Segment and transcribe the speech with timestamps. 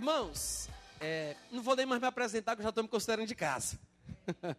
[0.00, 0.66] Irmãos,
[0.98, 3.78] é, não vou nem mais me apresentar, que eu já estou me considerando de casa.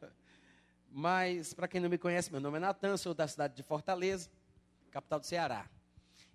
[0.91, 4.29] Mas, para quem não me conhece, meu nome é Natan, sou da cidade de Fortaleza,
[4.91, 5.67] capital do Ceará.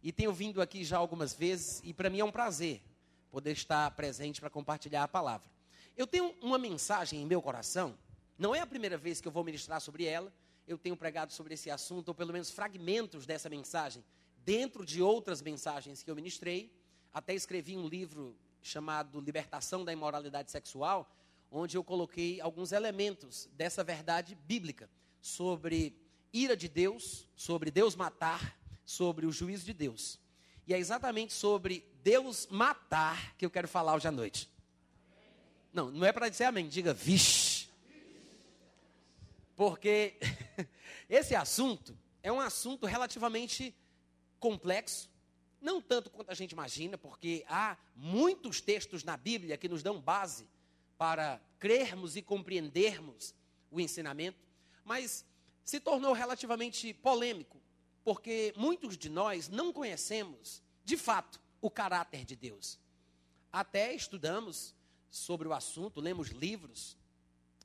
[0.02, 2.82] E tenho vindo aqui já algumas vezes, e para mim é um prazer
[3.30, 5.48] poder estar presente para compartilhar a palavra.
[5.96, 7.96] Eu tenho uma mensagem em meu coração,
[8.36, 10.32] não é a primeira vez que eu vou ministrar sobre ela,
[10.66, 14.04] eu tenho pregado sobre esse assunto, ou pelo menos fragmentos dessa mensagem,
[14.38, 16.74] dentro de outras mensagens que eu ministrei.
[17.14, 21.10] Até escrevi um livro chamado Libertação da Imoralidade Sexual,
[21.50, 25.96] onde eu coloquei alguns elementos dessa verdade bíblica sobre
[26.32, 30.18] ira de Deus, sobre Deus matar, sobre o juízo de Deus.
[30.66, 34.50] E é exatamente sobre Deus matar que eu quero falar hoje à noite.
[35.72, 37.68] Não, não é para dizer amém, diga vixe.
[39.54, 40.16] Porque
[41.08, 43.74] esse assunto é um assunto relativamente
[44.40, 45.08] complexo,
[45.66, 50.00] não tanto quanto a gente imagina, porque há muitos textos na Bíblia que nos dão
[50.00, 50.48] base
[50.96, 53.34] para crermos e compreendermos
[53.68, 54.38] o ensinamento,
[54.84, 55.24] mas
[55.64, 57.60] se tornou relativamente polêmico,
[58.04, 62.78] porque muitos de nós não conhecemos, de fato, o caráter de Deus.
[63.52, 64.72] Até estudamos
[65.10, 66.96] sobre o assunto, lemos livros,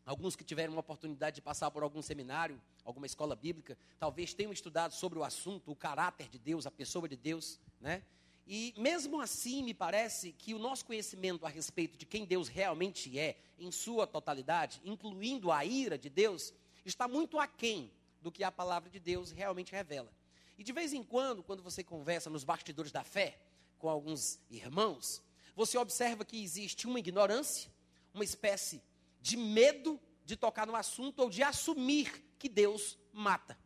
[0.05, 4.51] alguns que tiveram uma oportunidade de passar por algum seminário, alguma escola bíblica, talvez tenham
[4.51, 8.03] estudado sobre o assunto, o caráter de Deus, a pessoa de Deus, né?
[8.47, 13.17] E mesmo assim, me parece que o nosso conhecimento a respeito de quem Deus realmente
[13.17, 17.91] é, em sua totalidade, incluindo a ira de Deus, está muito aquém
[18.21, 20.11] do que a palavra de Deus realmente revela.
[20.57, 23.39] E de vez em quando, quando você conversa nos bastidores da fé
[23.79, 25.21] com alguns irmãos,
[25.55, 27.71] você observa que existe uma ignorância,
[28.13, 28.81] uma espécie
[29.21, 33.57] de medo de tocar no assunto ou de assumir que Deus mata.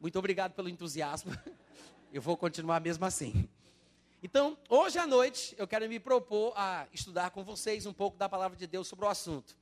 [0.00, 1.32] Muito obrigado pelo entusiasmo.
[2.12, 3.48] Eu vou continuar mesmo assim.
[4.22, 8.28] Então, hoje à noite, eu quero me propor a estudar com vocês um pouco da
[8.28, 9.54] palavra de Deus sobre o assunto.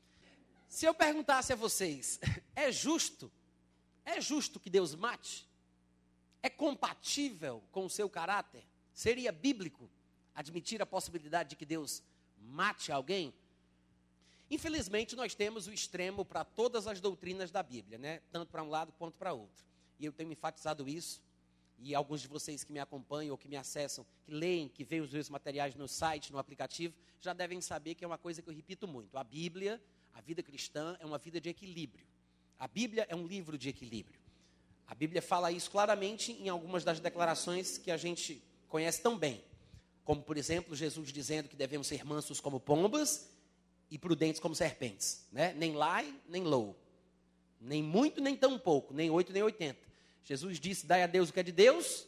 [0.69, 2.21] Se eu perguntasse a vocês,
[2.55, 3.31] é justo?
[4.05, 5.47] É justo que Deus mate?
[6.43, 8.65] É compatível com o seu caráter?
[8.95, 9.91] Seria bíblico
[10.35, 12.03] admitir a possibilidade de que Deus
[12.47, 13.35] mate alguém?
[14.51, 18.21] Infelizmente, nós temos o extremo para todas as doutrinas da Bíblia, né?
[18.31, 19.65] Tanto para um lado quanto para outro.
[19.99, 21.21] E eu tenho enfatizado isso
[21.79, 25.03] e alguns de vocês que me acompanham ou que me acessam, que leem, que veem
[25.03, 28.49] os meus materiais no site, no aplicativo, já devem saber que é uma coisa que
[28.49, 29.17] eu repito muito.
[29.17, 29.83] A Bíblia,
[30.15, 32.07] a vida cristã, é uma vida de equilíbrio.
[32.59, 34.19] A Bíblia é um livro de equilíbrio.
[34.87, 39.43] A Bíblia fala isso claramente em algumas das declarações que a gente conhece tão bem.
[40.07, 43.29] Como, por exemplo, Jesus dizendo que devemos ser mansos como pombas
[43.91, 45.27] e prudentes como serpentes.
[45.33, 45.53] Né?
[45.55, 46.77] Nem lá, nem low.
[47.61, 48.95] Nem muito, nem tão pouco.
[48.95, 49.81] Nem oito, nem oitenta.
[50.23, 52.07] Jesus disse: Dai a Deus o que é de Deus,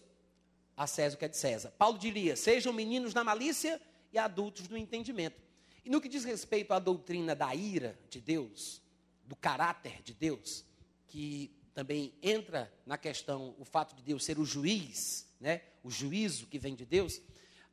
[0.77, 1.73] a César o que é de César.
[1.77, 3.81] Paulo diria: Sejam meninos na malícia
[4.13, 5.43] e adultos no entendimento.
[5.85, 8.81] E no que diz respeito à doutrina da ira de Deus,
[9.25, 10.65] do caráter de Deus,
[11.09, 16.47] que também entra na questão o fato de Deus ser o juiz, né, o juízo
[16.47, 17.21] que vem de Deus,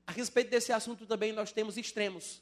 [0.08, 2.42] a respeito desse assunto também nós temos extremos.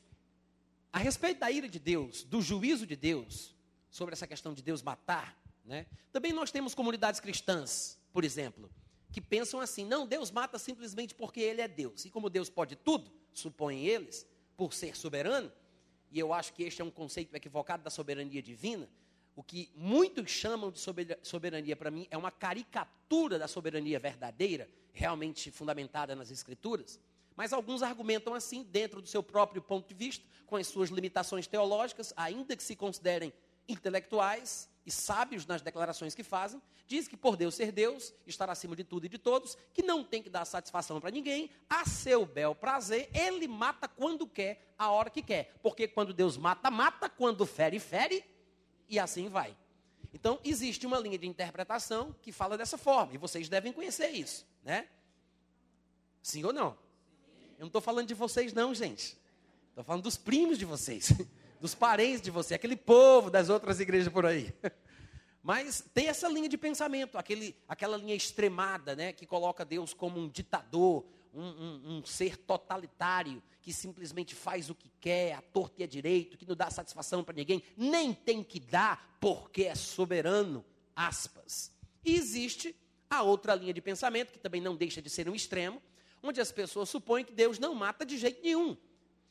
[0.92, 3.56] A respeito da ira de Deus, do juízo de Deus,
[3.90, 5.86] sobre essa questão de Deus matar, né?
[6.12, 8.70] Também nós temos comunidades cristãs, por exemplo,
[9.12, 12.06] que pensam assim: não, Deus mata simplesmente porque Ele é Deus.
[12.06, 15.52] E como Deus pode tudo, supõem eles, por ser soberano,
[16.12, 18.88] e eu acho que este é um conceito equivocado da soberania divina,
[19.36, 20.80] o que muitos chamam de
[21.24, 27.00] soberania para mim é uma caricatura da soberania verdadeira, realmente fundamentada nas Escrituras.
[27.36, 31.48] Mas alguns argumentam assim, dentro do seu próprio ponto de vista, com as suas limitações
[31.48, 33.34] teológicas, ainda que se considerem
[33.68, 38.76] intelectuais, e sábios nas declarações que fazem, diz que por Deus ser Deus, estar acima
[38.76, 42.26] de tudo e de todos, que não tem que dar satisfação para ninguém, a seu
[42.26, 45.56] bel prazer, ele mata quando quer, a hora que quer.
[45.62, 48.24] Porque quando Deus mata, mata, quando fere, fere,
[48.90, 49.56] e assim vai.
[50.14, 54.46] Então, existe uma linha de interpretação que fala dessa forma, e vocês devem conhecer isso,
[54.64, 54.88] né?
[56.22, 56.78] Sim ou não?
[57.58, 59.18] Eu não estou falando de vocês, não, gente.
[59.70, 61.12] Estou falando dos primos de vocês.
[61.64, 64.54] dos parentes de você, aquele povo das outras igrejas por aí.
[65.42, 70.20] Mas tem essa linha de pensamento, aquele, aquela linha extremada, né, que coloca Deus como
[70.20, 75.82] um ditador, um, um, um, ser totalitário, que simplesmente faz o que quer, a torta
[75.82, 79.76] e a direito, que não dá satisfação para ninguém, nem tem que dar, porque é
[79.76, 81.72] soberano, aspas.
[82.04, 82.76] E existe
[83.10, 85.82] a outra linha de pensamento, que também não deixa de ser um extremo,
[86.24, 88.78] onde as pessoas supõem que Deus não mata de jeito nenhum.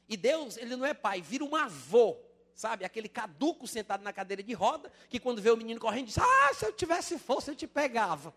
[0.09, 2.19] E Deus, ele não é pai, vira um avô,
[2.55, 2.85] sabe?
[2.85, 6.53] Aquele caduco sentado na cadeira de roda, que quando vê o menino correndo, diz: Ah,
[6.55, 8.35] se eu tivesse força, eu te pegava.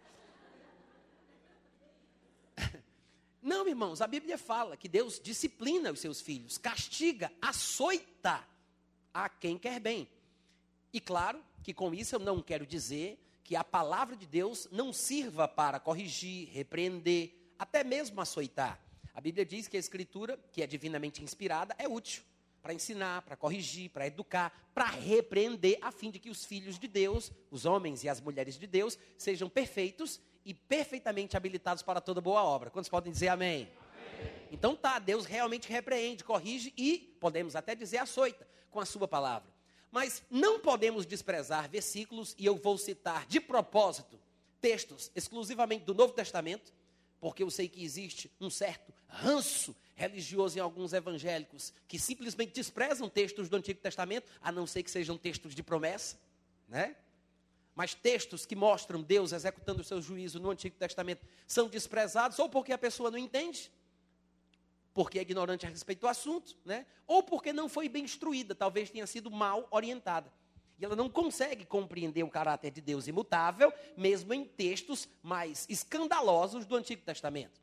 [3.44, 8.42] Não, irmãos, a Bíblia fala que Deus disciplina os seus filhos, castiga, açoita
[9.14, 10.08] a quem quer bem.
[10.94, 14.94] E claro que com isso eu não quero dizer que a palavra de Deus não
[14.94, 18.80] sirva para corrigir, repreender, até mesmo açoitar.
[19.14, 22.24] A Bíblia diz que a Escritura, que é divinamente inspirada, é útil
[22.62, 26.88] para ensinar, para corrigir, para educar, para repreender, a fim de que os filhos de
[26.88, 32.20] Deus, os homens e as mulheres de Deus, sejam perfeitos e perfeitamente habilitados para toda
[32.20, 32.72] boa obra.
[32.72, 33.72] Quantos podem dizer amém?
[34.20, 34.34] amém?
[34.52, 39.54] Então tá, Deus realmente repreende, corrige e, podemos até dizer, açoita com a sua palavra.
[39.92, 44.20] Mas não podemos desprezar versículos, e eu vou citar de propósito
[44.60, 46.74] textos exclusivamente do Novo Testamento,
[47.20, 53.10] porque eu sei que existe um certo ranço religioso em alguns evangélicos que simplesmente desprezam
[53.10, 56.20] textos do Antigo Testamento, a não ser que sejam textos de promessa,
[56.68, 56.96] né?
[57.74, 62.50] Mas textos que mostram Deus executando o seu juízo no Antigo Testamento são desprezados, ou
[62.50, 63.72] porque a pessoa não entende,
[64.94, 66.86] porque é ignorante a respeito do assunto, né?
[67.06, 70.32] ou porque não foi bem instruída, talvez tenha sido mal orientada.
[70.78, 76.66] E ela não consegue compreender o caráter de Deus imutável, mesmo em textos mais escandalosos
[76.66, 77.62] do Antigo Testamento.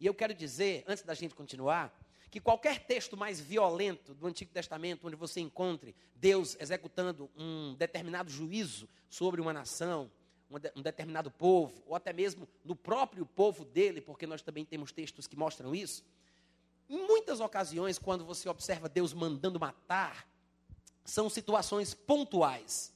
[0.00, 1.94] E eu quero dizer, antes da gente continuar,
[2.30, 8.28] que qualquer texto mais violento do Antigo Testamento, onde você encontre Deus executando um determinado
[8.28, 10.10] juízo sobre uma nação,
[10.50, 15.26] um, determinado povo, ou até mesmo no próprio povo dele, porque nós também temos textos
[15.26, 16.04] que mostram isso,
[16.88, 20.28] em muitas ocasiões, quando você observa Deus mandando matar,
[21.04, 22.92] são situações pontuais,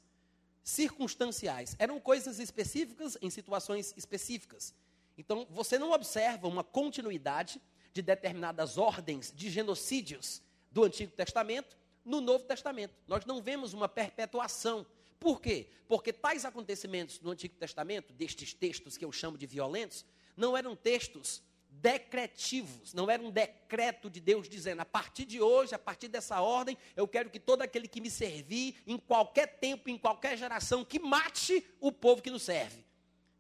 [0.62, 1.76] circunstanciais.
[1.78, 4.74] Eram coisas específicas em situações específicas.
[5.16, 7.60] Então, você não observa uma continuidade
[7.92, 10.40] de determinadas ordens de genocídios
[10.70, 12.94] do Antigo Testamento no Novo Testamento.
[13.06, 14.86] Nós não vemos uma perpetuação.
[15.18, 15.68] Por quê?
[15.88, 20.04] Porque tais acontecimentos no Antigo Testamento, destes textos que eu chamo de violentos,
[20.36, 21.42] não eram textos
[21.80, 26.40] decretivos, não era um decreto de Deus dizendo, a partir de hoje, a partir dessa
[26.40, 30.84] ordem, eu quero que todo aquele que me servir, em qualquer tempo, em qualquer geração,
[30.84, 32.84] que mate o povo que nos serve.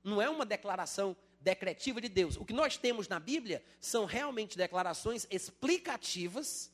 [0.02, 2.36] Não é uma declaração decretiva de Deus.
[2.36, 6.70] O que nós temos na Bíblia são realmente declarações explicativas,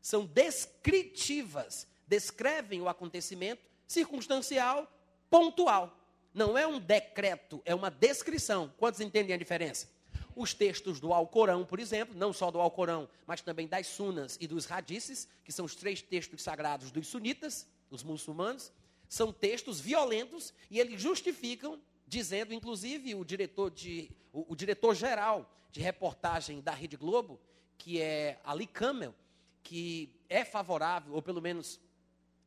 [0.00, 4.90] são descritivas, descrevem o acontecimento circunstancial,
[5.28, 5.98] pontual.
[6.32, 8.72] Não é um decreto, é uma descrição.
[8.78, 9.88] Quantos entendem a diferença?
[10.34, 14.46] Os textos do Alcorão, por exemplo, não só do Alcorão, mas também das Sunas e
[14.46, 18.72] dos Hadices, que são os três textos sagrados dos sunitas, os muçulmanos,
[19.08, 25.50] são textos violentos e eles justificam, dizendo, inclusive, o diretor de o, o diretor geral
[25.70, 27.38] de reportagem da Rede Globo,
[27.76, 29.14] que é Ali Camel,
[29.62, 31.80] que é favorável, ou pelo menos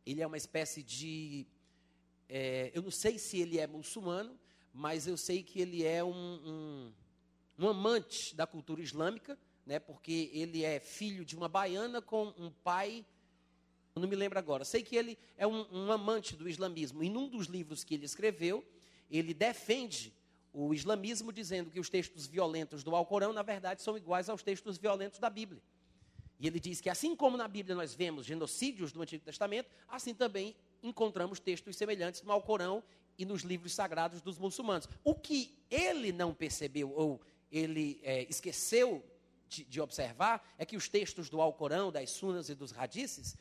[0.06, 1.46] ele é uma espécie de.
[2.28, 4.38] É, eu não sei se ele é muçulmano,
[4.74, 6.94] mas eu sei que ele é um, um
[7.58, 12.52] um amante da cultura islâmica, né, porque ele é filho de uma baiana com um
[12.64, 13.06] pai,
[13.96, 14.66] não me lembro agora.
[14.66, 17.04] Sei que ele é um, um amante do islamismo.
[17.04, 18.64] E num dos livros que ele escreveu,
[19.10, 20.14] ele defende
[20.54, 24.78] o islamismo dizendo que os textos violentos do Alcorão, na verdade, são iguais aos textos
[24.78, 25.62] violentos da Bíblia.
[26.40, 30.14] E ele diz que assim como na Bíblia nós vemos genocídios do Antigo Testamento, assim
[30.14, 32.84] também encontramos textos semelhantes no Alcorão
[33.18, 34.88] e nos livros sagrados dos muçulmanos.
[35.04, 37.22] O que ele não percebeu ou
[37.52, 39.04] ele é, esqueceu
[39.48, 43.38] de, de, observar é que os textos do Alcorão, das Sunas e dos Hadices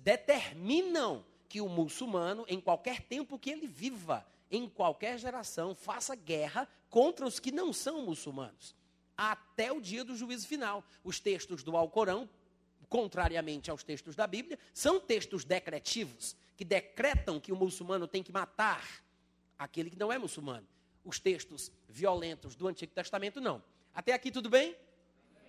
[0.00, 6.68] determinam que o muçulmano, em qualquer tempo que ele viva, em qualquer geração, faça guerra
[6.90, 8.74] contra os que não são muçulmanos,
[9.16, 10.84] até o dia do juízo final.
[11.02, 12.28] Os textos do Alcorão,
[12.88, 18.32] contrariamente aos textos da Bíblia, são textos decretivos, que decretam que o muçulmano tem que
[18.32, 19.02] matar
[19.58, 20.66] aquele que não é muçulmano
[21.08, 23.62] os textos violentos do Antigo Testamento, não.
[23.94, 24.76] Até aqui tudo bem?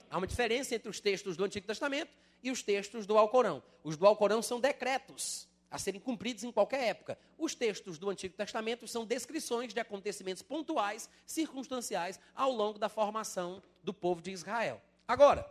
[0.10, 2.12] Há uma diferença entre os textos do Antigo Testamento
[2.42, 3.62] e os textos do Alcorão.
[3.84, 7.20] Os do Alcorão são decretos a serem cumpridos em qualquer época.
[7.38, 13.62] Os textos do Antigo Testamento são descrições de acontecimentos pontuais, circunstanciais, ao longo da formação
[13.84, 14.82] do povo de Israel.
[15.06, 15.46] Agora,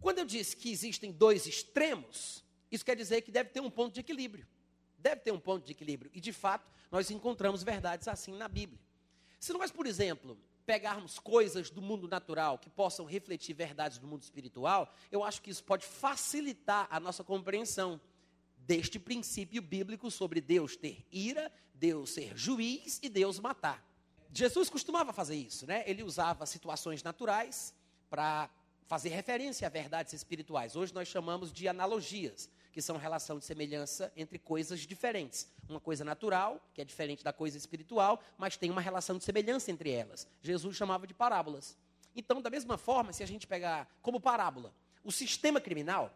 [0.00, 3.92] quando eu disse que existem dois extremos, isso quer dizer que deve ter um ponto
[3.92, 4.46] de equilíbrio.
[5.06, 6.10] Deve ter um ponto de equilíbrio.
[6.12, 8.80] E, de fato, nós encontramos verdades assim na Bíblia.
[9.38, 10.36] Se nós, por exemplo,
[10.66, 15.48] pegarmos coisas do mundo natural que possam refletir verdades do mundo espiritual, eu acho que
[15.48, 18.00] isso pode facilitar a nossa compreensão
[18.56, 23.86] deste princípio bíblico sobre Deus ter ira, Deus ser juiz e Deus matar.
[24.32, 25.84] Jesus costumava fazer isso, né?
[25.86, 27.72] Ele usava situações naturais
[28.10, 28.50] para
[28.88, 30.74] fazer referência a verdades espirituais.
[30.74, 35.50] Hoje nós chamamos de analogias que são relação de semelhança entre coisas diferentes.
[35.66, 39.70] Uma coisa natural, que é diferente da coisa espiritual, mas tem uma relação de semelhança
[39.70, 40.28] entre elas.
[40.42, 41.74] Jesus chamava de parábolas.
[42.14, 46.14] Então, da mesma forma, se a gente pegar como parábola o sistema criminal,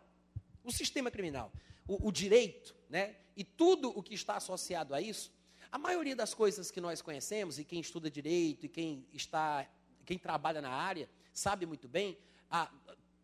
[0.62, 1.50] o sistema criminal,
[1.88, 5.32] o, o direito, né, e tudo o que está associado a isso,
[5.72, 9.66] a maioria das coisas que nós conhecemos, e quem estuda direito, e quem está,
[10.04, 12.18] quem trabalha na área, sabe muito bem,
[12.50, 12.70] a,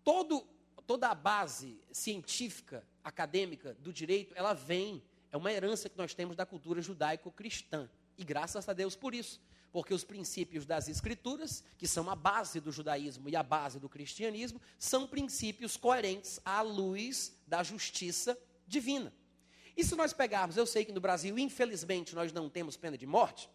[0.03, 0.49] todo,
[0.87, 6.35] toda a base científica, acadêmica do direito, ela vem, é uma herança que nós temos
[6.35, 7.89] da cultura judaico-cristã.
[8.19, 9.41] E graças a Deus por isso.
[9.71, 13.89] Porque os princípios das Escrituras, que são a base do judaísmo e a base do
[13.89, 18.37] cristianismo, são princípios coerentes à luz da justiça
[18.67, 19.13] divina.
[19.77, 23.07] E se nós pegarmos, eu sei que no Brasil, infelizmente, nós não temos pena de
[23.07, 23.49] morte,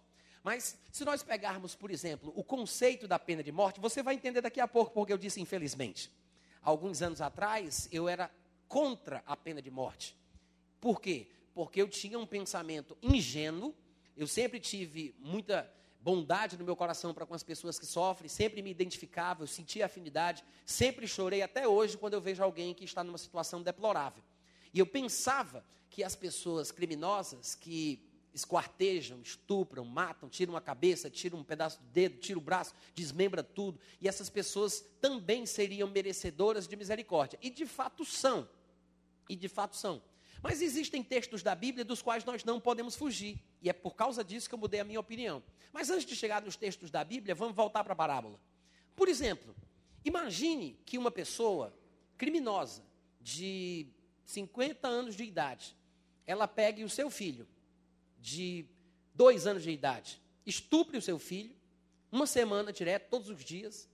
[0.43, 4.39] mas se nós pegarmos, por exemplo, o conceito da pena de morte, você vai entender
[4.39, 6.12] daqui a pouco porque eu disse infelizmente.
[6.62, 8.29] Alguns anos atrás, eu era
[8.71, 10.15] contra a pena de morte.
[10.79, 11.27] Por quê?
[11.53, 13.75] Porque eu tinha um pensamento ingênuo,
[14.15, 18.61] eu sempre tive muita bondade no meu coração para com as pessoas que sofrem, sempre
[18.61, 23.03] me identificava, eu sentia afinidade, sempre chorei até hoje quando eu vejo alguém que está
[23.03, 24.23] numa situação deplorável.
[24.73, 28.01] E eu pensava que as pessoas criminosas que
[28.33, 33.43] esquartejam, estupram, matam, tiram a cabeça, tiram um pedaço do dedo, tiram o braço, desmembra
[33.43, 37.37] tudo, e essas pessoas também seriam merecedoras de misericórdia.
[37.41, 38.47] E de fato são.
[39.29, 40.01] E de fato são.
[40.41, 43.39] Mas existem textos da Bíblia dos quais nós não podemos fugir.
[43.61, 45.43] E é por causa disso que eu mudei a minha opinião.
[45.71, 48.39] Mas antes de chegar nos textos da Bíblia, vamos voltar para a parábola.
[48.95, 49.55] Por exemplo,
[50.03, 51.73] imagine que uma pessoa
[52.17, 52.83] criminosa
[53.19, 53.87] de
[54.25, 55.75] 50 anos de idade,
[56.25, 57.47] ela pegue o seu filho
[58.19, 58.65] de
[59.13, 61.55] dois anos de idade, estupre o seu filho,
[62.11, 63.87] uma semana direto, todos os dias.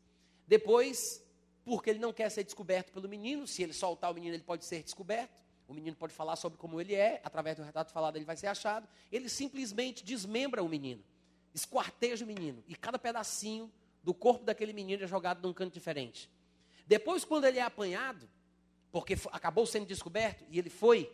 [0.48, 1.24] Depois,
[1.68, 4.64] porque ele não quer ser descoberto pelo menino, se ele soltar o menino, ele pode
[4.64, 5.38] ser descoberto.
[5.68, 8.48] O menino pode falar sobre como ele é, através do retrato falado ele vai ser
[8.48, 8.88] achado.
[9.12, 11.04] Ele simplesmente desmembra o menino,
[11.54, 13.70] esquarteja o menino, e cada pedacinho
[14.02, 16.32] do corpo daquele menino é jogado num canto diferente.
[16.86, 18.30] Depois, quando ele é apanhado,
[18.90, 21.12] porque acabou sendo descoberto e ele foi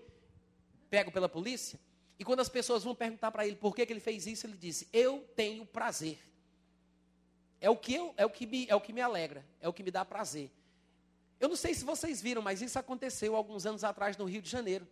[0.87, 1.79] pego pela polícia,
[2.19, 4.55] e quando as pessoas vão perguntar para ele por que, que ele fez isso, ele
[4.55, 6.19] disse: Eu tenho prazer.
[7.63, 9.71] É o que eu, é o que me, é o que me alegra, é o
[9.71, 10.51] que me dá prazer.
[11.39, 14.49] Eu não sei se vocês viram, mas isso aconteceu alguns anos atrás no Rio de
[14.49, 14.85] Janeiro.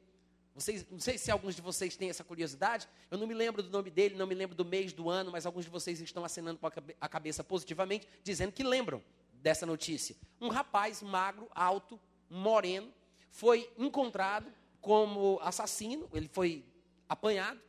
[0.55, 2.87] Vocês, não sei se alguns de vocês têm essa curiosidade.
[3.09, 5.45] Eu não me lembro do nome dele, não me lembro do mês, do ano, mas
[5.45, 6.67] alguns de vocês estão acenando com
[7.01, 10.15] a cabeça positivamente, dizendo que lembram dessa notícia.
[10.39, 11.99] Um rapaz magro, alto,
[12.29, 12.89] moreno,
[13.31, 14.49] foi encontrado
[14.79, 16.63] como assassino, ele foi
[17.09, 17.59] apanhado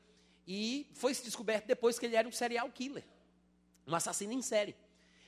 [0.46, 3.02] e foi descoberto depois que ele era um serial killer,
[3.84, 4.76] um assassino em série.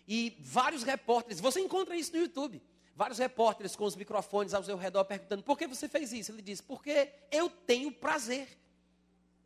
[0.06, 2.62] E vários repórteres, você encontra isso no YouTube
[2.94, 6.32] vários repórteres com os microfones ao seu redor perguntando: por que você fez isso?
[6.32, 8.48] Ele disse: porque eu tenho prazer.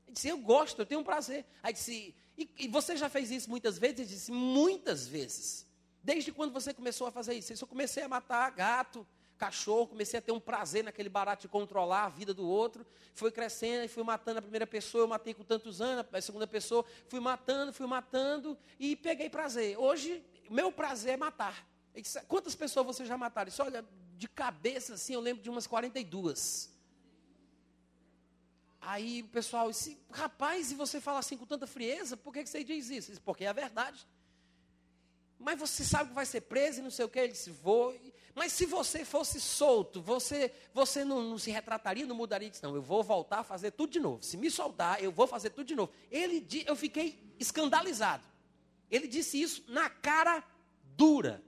[0.07, 1.45] Ele disse: eu gosto, eu tenho prazer.
[1.63, 3.99] Aí disse: e, e você já fez isso muitas vezes?
[3.99, 5.67] Ele disse: muitas vezes.
[6.03, 7.53] Desde quando você começou a fazer isso?
[7.53, 12.05] Eu comecei a matar gato, cachorro, comecei a ter um prazer naquele barato de controlar
[12.05, 12.87] a vida do outro.
[13.15, 16.47] Foi crescendo e fui matando a primeira pessoa, eu matei com tantos anos, a segunda
[16.47, 19.79] pessoa, fui matando, fui matando e peguei prazer.
[19.79, 21.67] Hoje, meu prazer é matar.
[21.95, 23.45] Disse, Quantas pessoas você já mataram?
[23.45, 23.85] Ele disse, olha,
[24.17, 26.73] de cabeça assim, eu lembro de umas 42.
[28.81, 32.49] Aí o pessoal disse, rapaz, e você fala assim com tanta frieza, por que, que
[32.49, 33.09] você diz isso?
[33.11, 34.07] Disse, porque é a verdade.
[35.39, 37.19] Mas você sabe que vai ser preso e não sei o que?
[37.19, 37.95] Ele disse, vou.
[38.35, 42.47] Mas se você fosse solto, você, você não, não se retrataria, não mudaria?
[42.47, 44.23] Ele disse, não, eu vou voltar a fazer tudo de novo.
[44.23, 45.93] Se me soltar, eu vou fazer tudo de novo.
[46.11, 48.25] Ele, eu fiquei escandalizado.
[48.91, 50.43] Ele disse isso na cara
[50.97, 51.43] dura.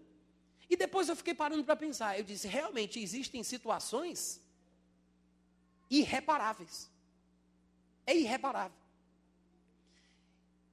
[0.69, 2.19] E depois eu fiquei parando para pensar.
[2.19, 4.41] Eu disse: realmente existem situações
[5.91, 6.91] irreparáveis.
[8.07, 8.79] É irreparável.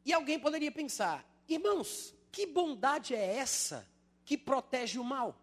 [0.05, 3.87] E alguém poderia pensar: irmãos, que bondade é essa
[4.23, 5.35] que protege o mal?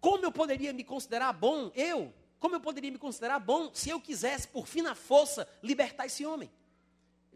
[0.00, 4.00] Como eu poderia me considerar bom, eu, como eu poderia me considerar bom se eu
[4.00, 6.50] quisesse, por fim na força, libertar esse homem?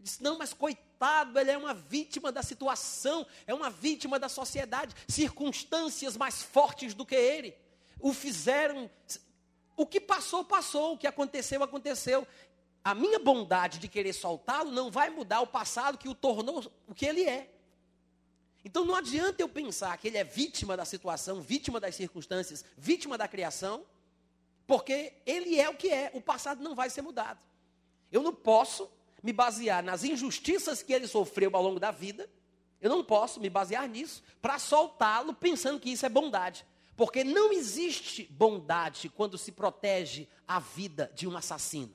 [0.05, 4.95] Disse: não, mas coitado, ele é uma vítima da situação, é uma vítima da sociedade.
[5.07, 7.55] Circunstâncias mais fortes do que ele
[7.99, 8.87] o fizeram.
[9.75, 10.93] O que passou, passou.
[10.93, 12.27] O que aconteceu, aconteceu.
[12.83, 16.93] A minha bondade de querer soltá-lo não vai mudar o passado que o tornou o
[16.93, 17.51] que ele é.
[18.63, 23.17] Então não adianta eu pensar que ele é vítima da situação, vítima das circunstâncias, vítima
[23.17, 23.83] da criação,
[24.67, 27.39] porque ele é o que é, o passado não vai ser mudado.
[28.11, 28.87] Eu não posso
[29.25, 32.29] me basear nas injustiças que ele sofreu ao longo da vida.
[32.79, 36.63] Eu não posso me basear nisso para soltá-lo pensando que isso é bondade.
[36.95, 41.91] Porque não existe bondade quando se protege a vida de um assassino.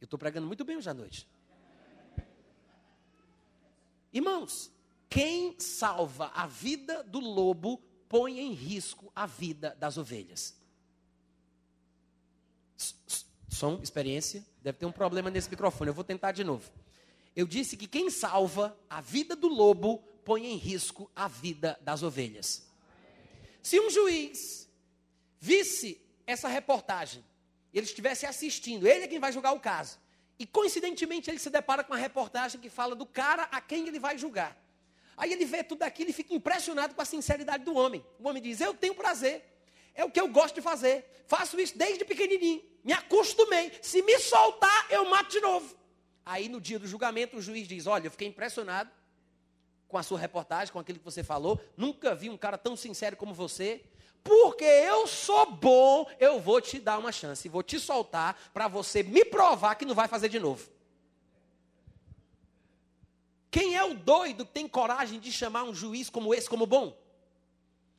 [0.00, 1.28] Eu estou pregando muito bem hoje à noite.
[4.10, 4.72] Irmãos,
[5.10, 7.76] quem salva a vida do lobo
[8.08, 10.58] põe em risco a vida das ovelhas.
[13.60, 16.72] Som, experiência, deve ter um problema nesse microfone, eu vou tentar de novo.
[17.36, 22.02] Eu disse que quem salva a vida do lobo põe em risco a vida das
[22.02, 22.66] ovelhas.
[23.62, 24.66] Se um juiz
[25.38, 27.22] visse essa reportagem,
[27.74, 29.98] ele estivesse assistindo, ele é quem vai julgar o caso,
[30.38, 33.98] e coincidentemente ele se depara com uma reportagem que fala do cara a quem ele
[33.98, 34.56] vai julgar.
[35.18, 38.02] Aí ele vê tudo aquilo e fica impressionado com a sinceridade do homem.
[38.18, 39.44] O homem diz: Eu tenho prazer,
[39.94, 43.72] é o que eu gosto de fazer, faço isso desde pequenininho, me acostumei.
[43.82, 45.76] Se me soltar, eu mato de novo.
[46.24, 48.90] Aí no dia do julgamento, o juiz diz: Olha, eu fiquei impressionado
[49.88, 51.60] com a sua reportagem, com aquilo que você falou.
[51.76, 53.84] Nunca vi um cara tão sincero como você.
[54.22, 59.02] Porque eu sou bom, eu vou te dar uma chance, vou te soltar para você
[59.02, 60.68] me provar que não vai fazer de novo.
[63.50, 66.96] Quem é o doido que tem coragem de chamar um juiz como esse como bom?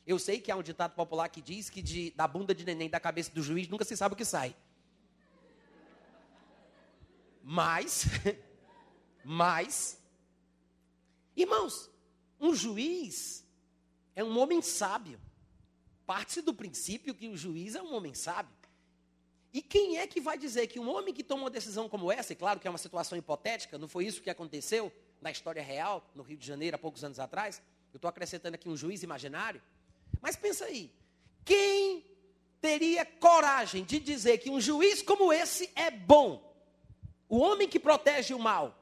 [0.05, 2.89] Eu sei que há um ditado popular que diz que de, da bunda de neném
[2.89, 4.55] da cabeça do juiz nunca se sabe o que sai.
[7.43, 8.05] Mas,
[9.23, 9.99] mas,
[11.35, 11.89] irmãos,
[12.39, 13.45] um juiz
[14.15, 15.19] é um homem sábio.
[16.05, 18.55] Parte-se do princípio que o juiz é um homem sábio.
[19.53, 22.31] E quem é que vai dizer que um homem que toma uma decisão como essa,
[22.31, 26.09] e claro que é uma situação hipotética, não foi isso que aconteceu, na história real,
[26.15, 27.61] no Rio de Janeiro, há poucos anos atrás.
[27.93, 29.61] Eu estou acrescentando aqui um juiz imaginário.
[30.21, 30.91] Mas pensa aí,
[31.43, 32.05] quem
[32.59, 36.50] teria coragem de dizer que um juiz como esse é bom?
[37.31, 38.77] O homem que protege o mal,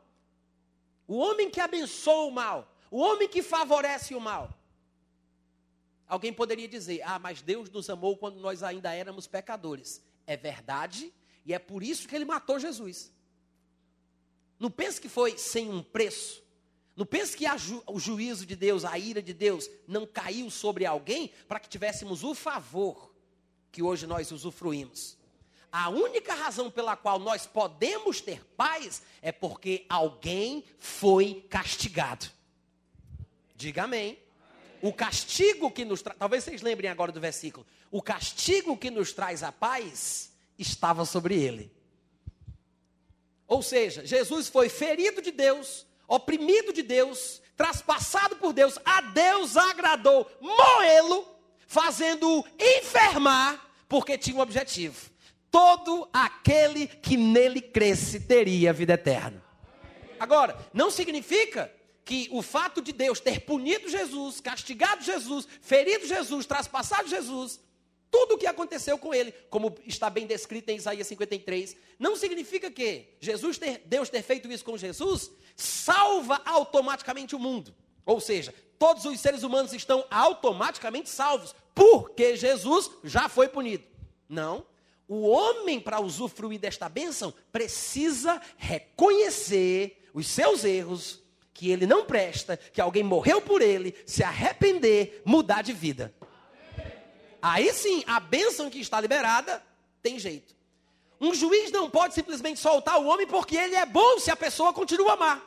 [1.07, 4.51] o homem que abençoa o mal, o homem que favorece o mal.
[6.07, 10.03] Alguém poderia dizer: Ah, mas Deus nos amou quando nós ainda éramos pecadores.
[10.25, 11.13] É verdade,
[11.45, 13.13] e é por isso que ele matou Jesus.
[14.57, 16.43] Não pense que foi sem um preço.
[16.95, 20.87] Não pense que ju o juízo de Deus, a ira de Deus, não caiu sobre
[20.87, 23.13] alguém para que tivéssemos o favor
[23.71, 25.18] que hoje nós usufruímos.
[25.71, 32.27] A única razão pela qual nós podemos ter paz é porque alguém foi castigado.
[33.55, 34.17] Diga amém.
[34.81, 37.65] O castigo que nos traz, talvez vocês lembrem agora do versículo.
[37.91, 41.71] O castigo que nos traz a paz estava sobre ele.
[43.47, 49.57] Ou seja, Jesus foi ferido de Deus, oprimido de Deus, traspassado por Deus, a Deus
[49.57, 51.27] agradou moê-lo,
[51.67, 55.09] fazendo-o enfermar, porque tinha um objetivo.
[55.51, 59.43] Todo aquele que nele cresce teria vida eterna.
[60.19, 61.71] Agora, não significa
[62.03, 67.59] que o fato de Deus ter punido Jesus, castigado Jesus, ferido Jesus, traspassado Jesus,
[68.11, 72.71] tudo o que aconteceu com ele, como está bem descrito em Isaías 53, não significa
[72.71, 77.73] que Jesus ter, Deus ter feito isso com Jesus salva automaticamente o mundo.
[78.05, 83.83] Ou seja, todos os seres humanos estão automaticamente salvos, porque Jesus já foi punido.
[84.27, 84.65] Não.
[85.09, 91.19] O homem, para usufruir desta bênção, precisa reconhecer os seus erros,
[91.51, 96.13] que ele não presta, que alguém morreu por ele, se arrepender, mudar de vida.
[97.41, 99.65] Aí sim, a bênção que está liberada
[100.03, 100.55] tem jeito.
[101.19, 104.71] Um juiz não pode simplesmente soltar o homem porque ele é bom se a pessoa
[104.71, 105.43] continua amar.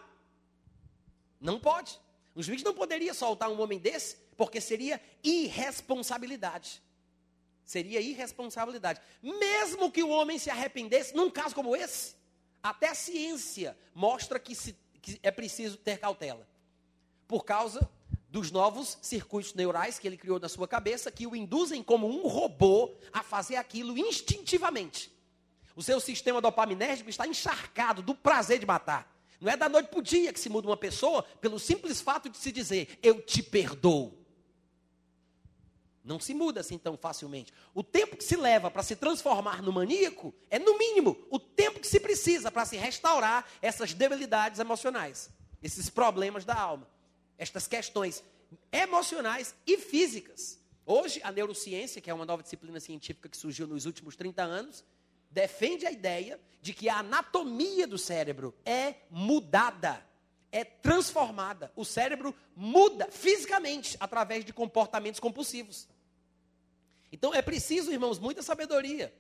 [1.41, 2.01] Não pode.
[2.35, 6.83] Um juiz não poderia soltar um homem desse porque seria irresponsabilidade.
[7.73, 9.01] Seria irresponsabilidade.
[9.23, 12.15] Mesmo que o homem se arrependesse, num caso como esse,
[12.63, 16.47] até a ciência mostra que, se, que é preciso ter cautela.
[17.27, 17.91] Por causa
[18.29, 22.29] dos novos circuitos neurais que ele criou na sua cabeça, que o induzem como um
[22.29, 25.11] robô a fazer aquilo instintivamente.
[25.75, 29.11] O seu sistema dopaminérgico está encharcado do prazer de matar.
[29.41, 32.29] Não é da noite para o dia que se muda uma pessoa pelo simples fato
[32.29, 34.22] de se dizer, eu te perdoo.
[36.05, 37.53] Não se muda assim tão facilmente.
[37.75, 41.81] O tempo que se leva para se transformar no maníaco é, no mínimo, o tempo
[41.81, 45.31] que se precisa para se restaurar essas debilidades emocionais,
[45.63, 46.91] esses problemas da alma
[47.43, 48.23] estas questões
[48.71, 50.61] emocionais e físicas.
[50.87, 54.85] Hoje, a neurociência, que é uma nova disciplina científica que surgiu nos últimos 30 anos,
[55.29, 60.05] defende a ideia de que a anatomia do cérebro é mudada,
[60.53, 61.73] é transformada.
[61.75, 65.89] O cérebro muda fisicamente através de comportamentos compulsivos.
[67.11, 69.13] Então é preciso, irmãos, muita sabedoria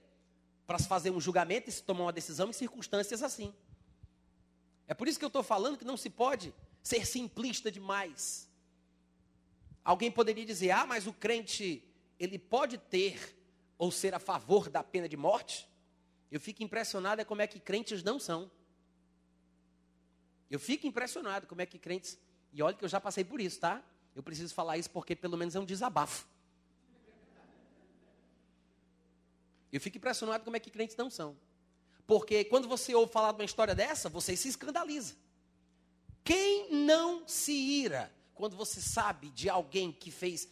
[0.66, 3.52] para se fazer um julgamento e se tomar uma decisão em circunstâncias assim.
[4.86, 8.48] É por isso que eu estou falando que não se pode ser simplista demais.
[9.82, 11.82] Alguém poderia dizer: "Ah, mas o crente
[12.18, 13.36] ele pode ter
[13.78, 15.68] ou ser a favor da pena de morte?"
[16.30, 18.50] Eu fico impressionado é como é que crentes não são.
[20.52, 22.18] Eu fico impressionado como é que crentes
[22.52, 23.82] E olha que eu já passei por isso, tá?
[24.14, 26.26] Eu preciso falar isso porque pelo menos é um desabafo.
[29.72, 31.34] Eu fico impressionado como é que crentes não são.
[32.06, 35.14] Porque quando você ouve falar de uma história dessa, você se escandaliza.
[36.22, 40.46] Quem não se ira quando você sabe de alguém que fez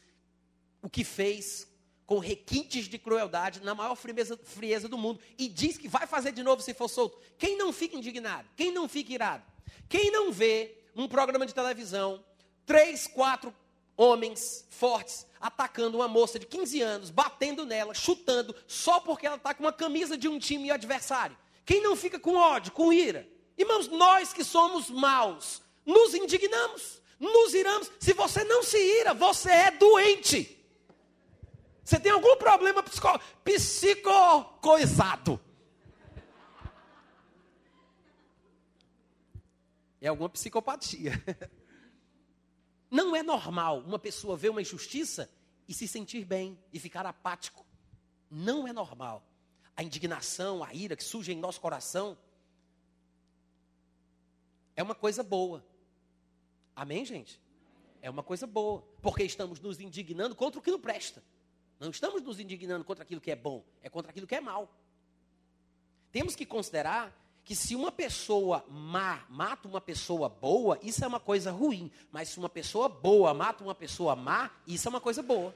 [0.81, 1.69] o que fez
[2.07, 6.33] com requintes de crueldade na maior frieza, frieza do mundo e diz que vai fazer
[6.33, 7.21] de novo se for solto?
[7.37, 8.49] Quem não fica indignado?
[8.57, 9.50] Quem não fica irado?
[9.88, 12.24] Quem não vê um programa de televisão,
[12.66, 13.54] três, quatro
[13.96, 19.54] homens fortes atacando uma moça de 15 anos, batendo nela, chutando, só porque ela está
[19.54, 21.37] com uma camisa de um time adversário.
[21.64, 23.26] Quem não fica com ódio, com ira?
[23.56, 27.90] Irmãos, nós que somos maus, nos indignamos, nos iramos.
[27.98, 30.59] Se você não se ira, você é doente.
[31.83, 35.40] Você tem algum problema psico, psicocoisado.
[40.01, 41.13] É alguma psicopatia.
[42.91, 45.31] Não é normal uma pessoa ver uma injustiça
[45.69, 47.65] e se sentir bem e ficar apático.
[48.31, 49.25] Não é normal.
[49.77, 52.19] A indignação, a ira que surge em nosso coração
[54.75, 55.65] é uma coisa boa.
[56.75, 57.41] Amém, gente?
[58.03, 61.23] É uma coisa boa, porque estamos nos indignando contra o que não presta.
[61.79, 64.75] Não estamos nos indignando contra aquilo que é bom, é contra aquilo que é mal.
[66.11, 67.15] Temos que considerar
[67.51, 71.91] que se uma pessoa má mata uma pessoa boa, isso é uma coisa ruim.
[72.13, 75.53] Mas se uma pessoa boa mata uma pessoa má, isso é uma coisa boa.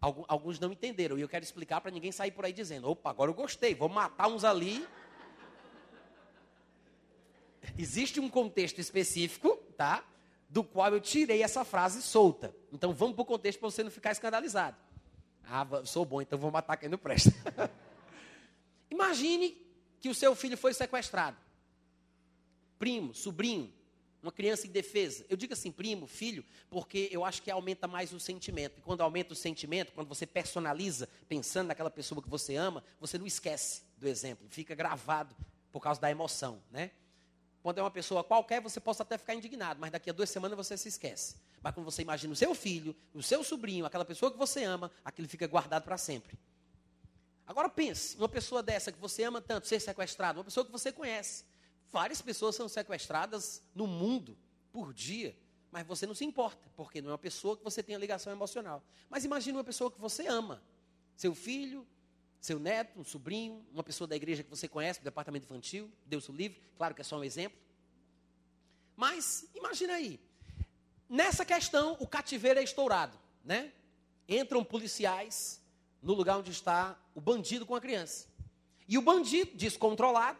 [0.00, 1.18] Alguns não entenderam.
[1.18, 3.90] E eu quero explicar para ninguém sair por aí dizendo: opa, agora eu gostei, vou
[3.90, 4.88] matar uns ali.
[7.76, 10.02] Existe um contexto específico, tá?
[10.48, 12.56] Do qual eu tirei essa frase solta.
[12.72, 14.78] Então vamos para o contexto para você não ficar escandalizado.
[15.44, 17.30] Ah, sou bom, então vou matar quem não presta.
[18.90, 19.71] Imagine
[20.02, 21.36] que o seu filho foi sequestrado.
[22.76, 23.72] Primo, sobrinho,
[24.20, 25.24] uma criança indefesa.
[25.28, 28.78] Eu digo assim, primo, filho, porque eu acho que aumenta mais o sentimento.
[28.78, 33.16] E quando aumenta o sentimento, quando você personaliza, pensando naquela pessoa que você ama, você
[33.16, 35.36] não esquece do exemplo, fica gravado
[35.70, 36.90] por causa da emoção, né?
[37.62, 40.56] Quando é uma pessoa qualquer, você possa até ficar indignado, mas daqui a duas semanas
[40.56, 41.36] você se esquece.
[41.62, 44.90] Mas quando você imagina o seu filho, o seu sobrinho, aquela pessoa que você ama,
[45.04, 46.36] aquilo fica guardado para sempre.
[47.46, 50.92] Agora pense, uma pessoa dessa que você ama tanto ser sequestrada, uma pessoa que você
[50.92, 51.44] conhece.
[51.90, 54.38] Várias pessoas são sequestradas no mundo
[54.72, 55.36] por dia,
[55.70, 58.82] mas você não se importa, porque não é uma pessoa que você tem ligação emocional.
[59.08, 60.62] Mas imagine uma pessoa que você ama,
[61.16, 61.86] seu filho,
[62.40, 66.28] seu neto, um sobrinho, uma pessoa da igreja que você conhece, do departamento infantil, Deus
[66.28, 67.58] o livre, claro que é só um exemplo.
[68.96, 70.20] Mas imagine aí,
[71.08, 73.72] nessa questão o cativeiro é estourado, né?
[74.28, 75.61] Entram policiais,
[76.02, 78.26] no lugar onde está o bandido com a criança.
[78.88, 80.38] E o bandido, descontrolado,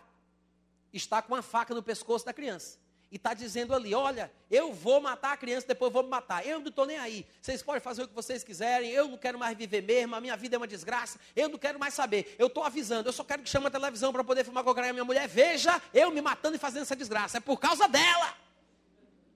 [0.93, 2.83] está com uma faca no pescoço da criança.
[3.11, 6.47] E está dizendo ali: Olha, eu vou matar a criança, depois vou me matar.
[6.47, 7.27] Eu não estou nem aí.
[7.43, 8.91] Vocês podem fazer o que vocês quiserem.
[8.91, 10.17] Eu não quero mais viver mesmo.
[10.17, 11.21] A minha vida é uma desgraça.
[11.37, 12.35] Eu não quero mais saber.
[12.39, 13.09] Eu estou avisando.
[13.09, 15.29] Eu só quero que chame a televisão para poder filmar com a minha mulher.
[15.29, 17.37] Veja eu me matando e fazendo essa desgraça.
[17.37, 18.35] É por causa dela.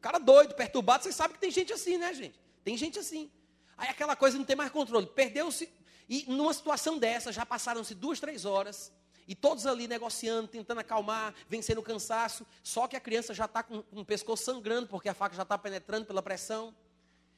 [0.00, 1.02] Cara doido, perturbado.
[1.02, 2.40] Vocês sabem que tem gente assim, né, gente?
[2.64, 3.30] Tem gente assim.
[3.76, 5.06] Aí aquela coisa não tem mais controle.
[5.06, 5.68] Perdeu-se
[6.09, 8.92] e numa situação dessa, já passaram-se duas, três horas,
[9.29, 13.62] e todos ali negociando, tentando acalmar, vencendo o cansaço, só que a criança já está
[13.62, 16.75] com, com o pescoço sangrando, porque a faca já está penetrando pela pressão.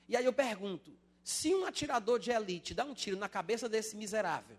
[0.07, 0.93] E aí eu pergunto:
[1.25, 4.59] se um atirador de elite dá um tiro na cabeça desse miserável,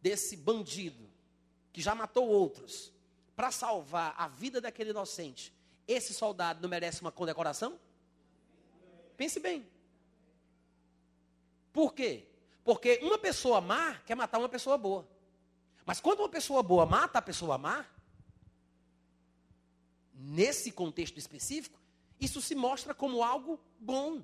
[0.00, 1.08] desse bandido,
[1.72, 2.92] que já matou outros,
[3.36, 5.54] para salvar a vida daquele inocente,
[5.86, 7.78] esse soldado não merece uma condecoração?
[9.16, 9.64] Pense bem.
[11.72, 12.26] Por quê?
[12.64, 15.08] Porque uma pessoa má quer matar uma pessoa boa.
[15.84, 17.84] Mas quando uma pessoa boa mata a pessoa má,
[20.14, 21.80] nesse contexto específico,
[22.20, 24.22] isso se mostra como algo bom.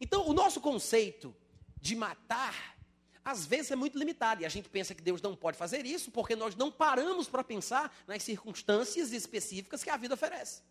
[0.00, 1.36] Então, o nosso conceito
[1.78, 2.76] de matar,
[3.22, 4.42] às vezes é muito limitado.
[4.42, 7.44] E a gente pensa que Deus não pode fazer isso porque nós não paramos para
[7.44, 10.62] pensar nas circunstâncias específicas que a vida oferece.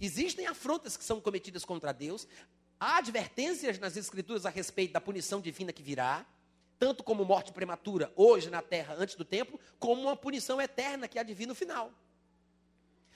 [0.00, 2.26] Existem afrontas que são cometidas contra Deus,
[2.80, 6.24] Há advertências nas Escrituras a respeito da punição divina que virá,
[6.78, 11.18] tanto como morte prematura hoje na terra antes do tempo, como uma punição eterna que
[11.18, 11.92] há de vir no final.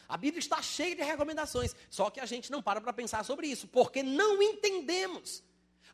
[0.09, 3.47] A Bíblia está cheia de recomendações, só que a gente não para para pensar sobre
[3.47, 5.45] isso, porque não entendemos.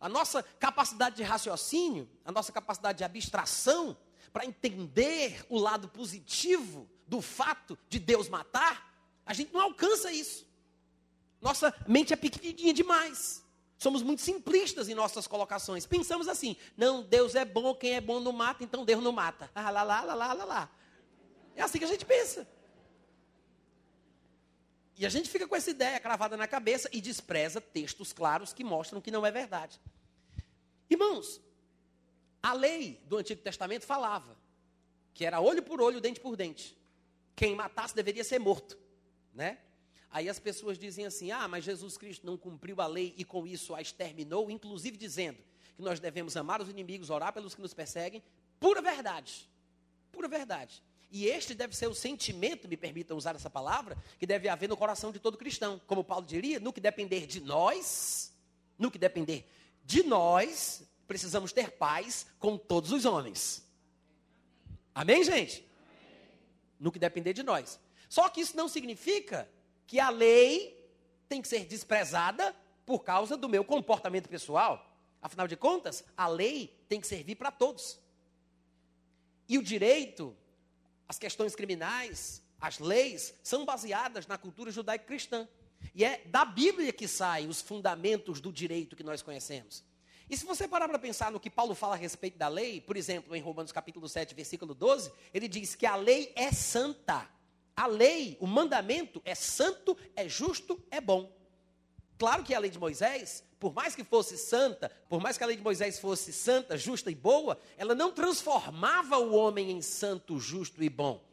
[0.00, 3.96] A nossa capacidade de raciocínio, a nossa capacidade de abstração,
[4.32, 8.92] para entender o lado positivo do fato de Deus matar,
[9.26, 10.46] a gente não alcança isso.
[11.40, 13.44] Nossa mente é pequenininha demais.
[13.78, 15.86] Somos muito simplistas em nossas colocações.
[15.86, 19.48] Pensamos assim: não, Deus é bom, quem é bom não mata, então Deus não mata.
[19.54, 20.70] Ah, lá, lá, lá, lá, lá, lá.
[21.54, 22.46] É assim que a gente pensa.
[24.96, 28.64] E a gente fica com essa ideia cravada na cabeça e despreza textos claros que
[28.64, 29.80] mostram que não é verdade.
[30.90, 31.40] Irmãos,
[32.42, 34.36] a lei do Antigo Testamento falava
[35.14, 36.76] que era olho por olho, dente por dente.
[37.36, 38.76] Quem matasse deveria ser morto,
[39.32, 39.58] né?
[40.10, 43.46] Aí as pessoas dizem assim: "Ah, mas Jesus Cristo não cumpriu a lei e com
[43.46, 45.38] isso a exterminou, inclusive dizendo
[45.76, 48.22] que nós devemos amar os inimigos, orar pelos que nos perseguem".
[48.58, 49.48] Pura verdade.
[50.10, 50.82] Pura verdade.
[51.10, 54.76] E este deve ser o sentimento, me permitam usar essa palavra, que deve haver no
[54.76, 55.80] coração de todo cristão.
[55.86, 58.32] Como Paulo diria, no que depender de nós,
[58.78, 59.48] no que depender
[59.84, 63.66] de nós, precisamos ter paz com todos os homens.
[64.94, 65.64] Amém, gente?
[66.78, 67.80] No que depender de nós.
[68.08, 69.48] Só que isso não significa
[69.88, 70.78] que a lei
[71.28, 72.54] tem que ser desprezada
[72.86, 74.96] por causa do meu comportamento pessoal.
[75.20, 77.98] Afinal de contas, a lei tem que servir para todos.
[79.48, 80.36] E o direito
[81.08, 85.48] as questões criminais, as leis, são baseadas na cultura judaico-cristã.
[85.94, 89.82] E é da Bíblia que saem os fundamentos do direito que nós conhecemos.
[90.28, 92.94] E se você parar para pensar no que Paulo fala a respeito da lei, por
[92.98, 97.26] exemplo, em Romanos capítulo 7, versículo 12, ele diz que a lei é santa.
[97.78, 101.32] A lei, o mandamento é santo, é justo, é bom.
[102.18, 105.46] Claro que a lei de Moisés, por mais que fosse santa, por mais que a
[105.46, 110.40] lei de Moisés fosse santa, justa e boa, ela não transformava o homem em santo,
[110.40, 111.24] justo e bom.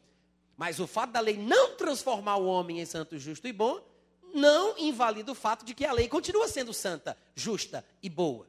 [0.56, 3.84] Mas o fato da lei não transformar o homem em santo, justo e bom,
[4.32, 8.46] não invalida o fato de que a lei continua sendo santa, justa e boa.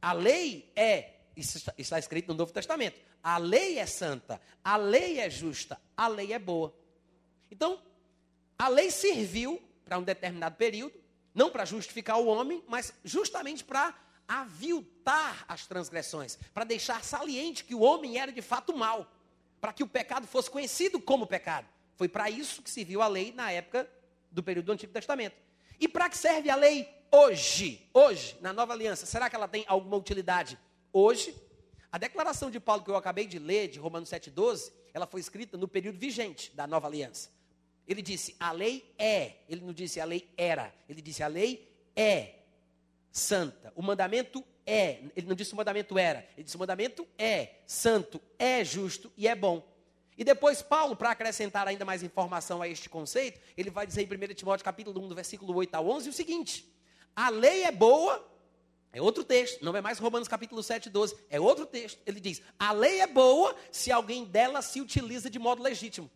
[0.00, 5.18] A lei é, isso está, escrito no Novo Testamento, a lei é santa, a lei
[5.18, 6.72] é justa, a lei é boa.
[7.52, 7.78] Então,
[8.58, 10.94] a lei serviu para um determinado período,
[11.34, 13.94] não para justificar o homem, mas justamente para
[14.26, 19.06] aviltar as transgressões, para deixar saliente que o homem era de fato mal,
[19.60, 21.68] para que o pecado fosse conhecido como pecado.
[21.94, 23.86] Foi para isso que se viu a lei na época
[24.30, 25.36] do período do Antigo Testamento.
[25.78, 27.86] E para que serve a lei hoje?
[27.92, 30.58] Hoje, na nova aliança, será que ela tem alguma utilidade
[30.90, 31.36] hoje?
[31.90, 35.58] A declaração de Paulo que eu acabei de ler, de Romanos 7,12, ela foi escrita
[35.58, 37.41] no período vigente da nova aliança.
[37.86, 39.32] Ele disse: a lei é.
[39.48, 40.74] Ele não disse a lei era.
[40.88, 42.34] Ele disse a lei é
[43.10, 43.72] santa.
[43.76, 45.02] O mandamento é.
[45.16, 46.26] Ele não disse o mandamento era.
[46.36, 49.66] Ele disse o mandamento é santo, é justo e é bom.
[50.16, 54.30] E depois Paulo, para acrescentar ainda mais informação a este conceito, ele vai dizer em
[54.30, 56.72] 1 Timóteo capítulo 1, do versículo 8 a 11, o seguinte:
[57.16, 58.24] A lei é boa,
[58.92, 62.00] é outro texto, não é mais Romanos capítulo 7, 12, é outro texto.
[62.06, 66.10] Ele diz: A lei é boa se alguém dela se utiliza de modo legítimo.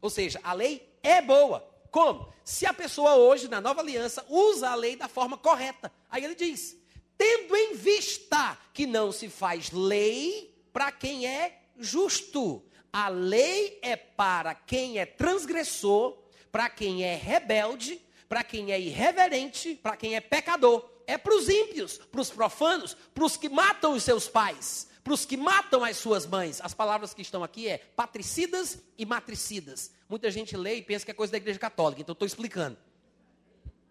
[0.00, 1.68] Ou seja, a lei é boa.
[1.90, 2.32] Como?
[2.44, 5.92] Se a pessoa hoje, na nova aliança, usa a lei da forma correta.
[6.08, 6.76] Aí ele diz:
[7.16, 12.64] tendo em vista que não se faz lei para quem é justo.
[12.92, 16.16] A lei é para quem é transgressor,
[16.50, 20.88] para quem é rebelde, para quem é irreverente, para quem é pecador.
[21.06, 25.12] É para os ímpios, para os profanos, para os que matam os seus pais, para
[25.12, 26.60] os que matam as suas mães.
[26.60, 29.90] As palavras que estão aqui é patricidas e matricidas.
[30.10, 32.76] Muita gente lê e pensa que é coisa da igreja católica, então estou explicando.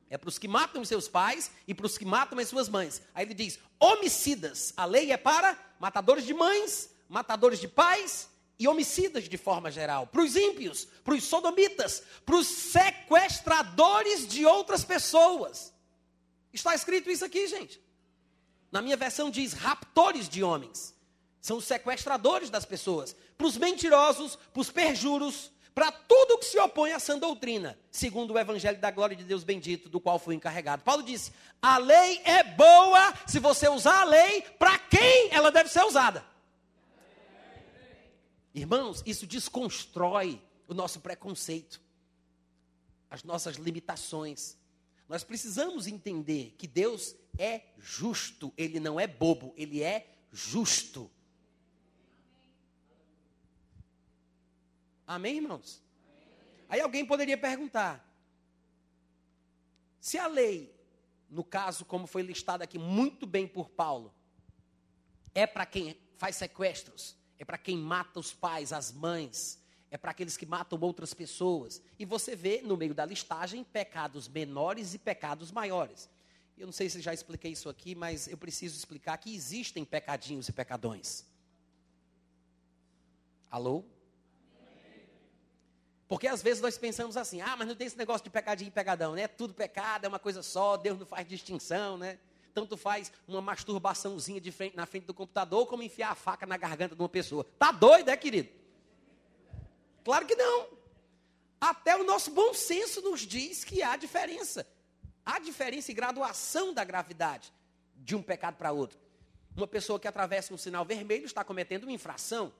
[0.10, 3.01] É para os que matam seus pais e para os que matam as suas mães.
[3.15, 4.73] Aí ele diz: homicidas.
[4.75, 8.29] A lei é para matadores de mães, matadores de pais
[8.60, 10.08] e homicidas de forma geral.
[10.08, 15.73] Para os ímpios, para os sodomitas, para os sequestradores de outras pessoas.
[16.51, 17.82] Está escrito isso aqui, gente.
[18.69, 20.93] Na minha versão diz raptores de homens.
[21.39, 23.15] São os sequestradores das pessoas.
[23.38, 25.49] Para os mentirosos, para os perjuros,
[25.80, 29.46] para tudo que se opõe à sã doutrina, segundo o evangelho da glória de Deus
[29.46, 30.84] bendito, do qual fui encarregado.
[30.84, 35.70] Paulo disse: a lei é boa se você usar a lei para quem ela deve
[35.70, 36.22] ser usada.
[38.54, 41.80] Irmãos, isso desconstrói o nosso preconceito,
[43.10, 44.58] as nossas limitações.
[45.08, 51.10] Nós precisamos entender que Deus é justo, ele não é bobo, ele é justo.
[55.10, 55.82] Amém, irmãos?
[56.69, 58.08] Aí alguém poderia perguntar:
[60.00, 60.72] se a lei,
[61.28, 64.13] no caso, como foi listada aqui muito bem por Paulo,
[65.34, 70.12] é para quem faz sequestros, é para quem mata os pais, as mães, é para
[70.12, 71.82] aqueles que matam outras pessoas.
[71.98, 76.08] E você vê no meio da listagem pecados menores e pecados maiores.
[76.56, 80.48] Eu não sei se já expliquei isso aqui, mas eu preciso explicar que existem pecadinhos
[80.50, 81.26] e pecadões.
[83.50, 83.84] Alô?
[86.10, 88.72] Porque às vezes nós pensamos assim, ah, mas não tem esse negócio de pecadinho e
[88.72, 89.28] pegadão, né?
[89.28, 92.17] Tudo pecado, é uma coisa só, Deus não faz distinção, né?
[92.52, 96.58] Tanto faz uma masturbaçãozinha de frente, na frente do computador, como enfiar a faca na
[96.58, 97.45] garganta de uma pessoa.
[97.60, 98.50] Tá doido, é, querido?
[100.04, 100.67] Claro que não.
[101.62, 104.65] Até o nosso bom senso nos diz que há diferença.
[105.24, 107.54] Há diferença e graduação da gravidade
[107.95, 108.98] de um pecado para outro.
[109.56, 112.52] Uma pessoa que atravessa um sinal vermelho está cometendo uma infração.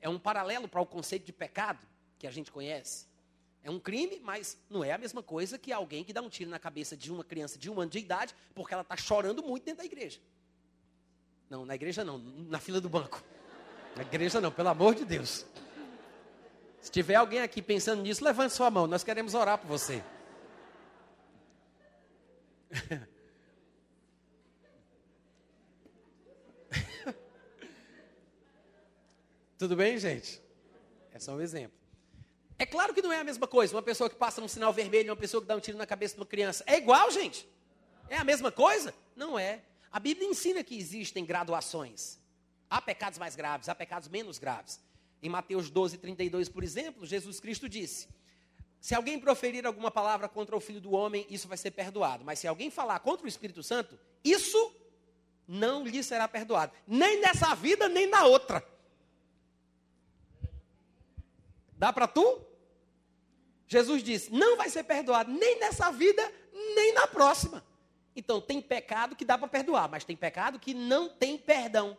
[0.00, 1.78] É um paralelo para o conceito de pecado
[2.18, 3.06] que a gente conhece.
[3.62, 6.50] É um crime, mas não é a mesma coisa que alguém que dá um tiro
[6.50, 9.64] na cabeça de uma criança de um ano de idade porque ela está chorando muito
[9.64, 10.20] dentro da igreja.
[11.50, 13.22] Não, na igreja não, na fila do banco.
[13.96, 15.44] Na igreja não, pelo amor de Deus.
[16.80, 20.02] Se tiver alguém aqui pensando nisso, levante sua mão, nós queremos orar por você.
[29.58, 30.42] Tudo bem, gente?
[31.14, 31.76] É só um exemplo.
[32.58, 33.74] É claro que não é a mesma coisa.
[33.74, 36.14] Uma pessoa que passa um sinal vermelho, uma pessoa que dá um tiro na cabeça
[36.14, 36.62] de uma criança.
[36.66, 37.48] É igual, gente?
[38.10, 38.94] É a mesma coisa?
[39.14, 39.62] Não é.
[39.90, 42.18] A Bíblia ensina que existem graduações.
[42.68, 44.78] Há pecados mais graves, há pecados menos graves.
[45.22, 48.08] Em Mateus 12, 32, por exemplo, Jesus Cristo disse:
[48.78, 52.24] Se alguém proferir alguma palavra contra o filho do homem, isso vai ser perdoado.
[52.24, 54.74] Mas se alguém falar contra o Espírito Santo, isso
[55.48, 56.72] não lhe será perdoado.
[56.86, 58.62] Nem nessa vida, nem na outra.
[61.76, 62.40] Dá para tu?
[63.66, 66.22] Jesus disse: não vai ser perdoado nem nessa vida,
[66.74, 67.64] nem na próxima.
[68.14, 71.96] Então, tem pecado que dá para perdoar, mas tem pecado que não tem perdão.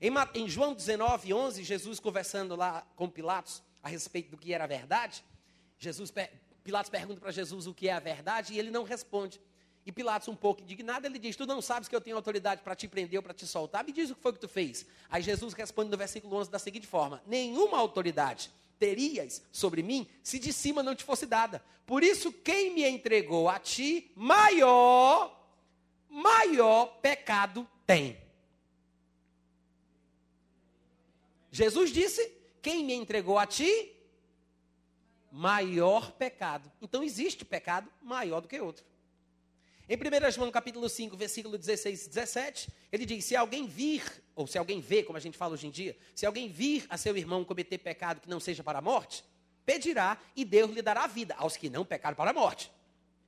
[0.00, 4.64] Em, em João 19, 11, Jesus conversando lá com Pilatos a respeito do que era
[4.64, 5.24] a verdade,
[5.78, 6.12] Jesus,
[6.62, 9.40] Pilatos pergunta para Jesus o que é a verdade e ele não responde.
[9.86, 12.74] E Pilatos, um pouco indignado, ele diz: Tu não sabes que eu tenho autoridade para
[12.76, 13.82] te prender ou para te soltar?
[13.82, 14.84] Me diz o que foi que tu fez.
[15.08, 20.38] Aí Jesus responde no versículo 11 da seguinte forma: Nenhuma autoridade terias sobre mim se
[20.38, 21.62] de cima não te fosse dada.
[21.86, 25.38] Por isso, quem me entregou a ti, maior,
[26.08, 28.18] maior pecado tem.
[31.52, 33.92] Jesus disse: Quem me entregou a ti,
[35.30, 36.70] maior pecado.
[36.80, 38.84] Então existe pecado maior do que outro.
[39.92, 44.04] Em 1 João capítulo 5, versículo 16 e 17, ele diz: Se alguém vir,
[44.36, 46.96] ou se alguém vê, como a gente fala hoje em dia, se alguém vir a
[46.96, 49.24] seu irmão cometer pecado que não seja para a morte,
[49.66, 52.70] pedirá e Deus lhe dará vida aos que não pecaram para a morte.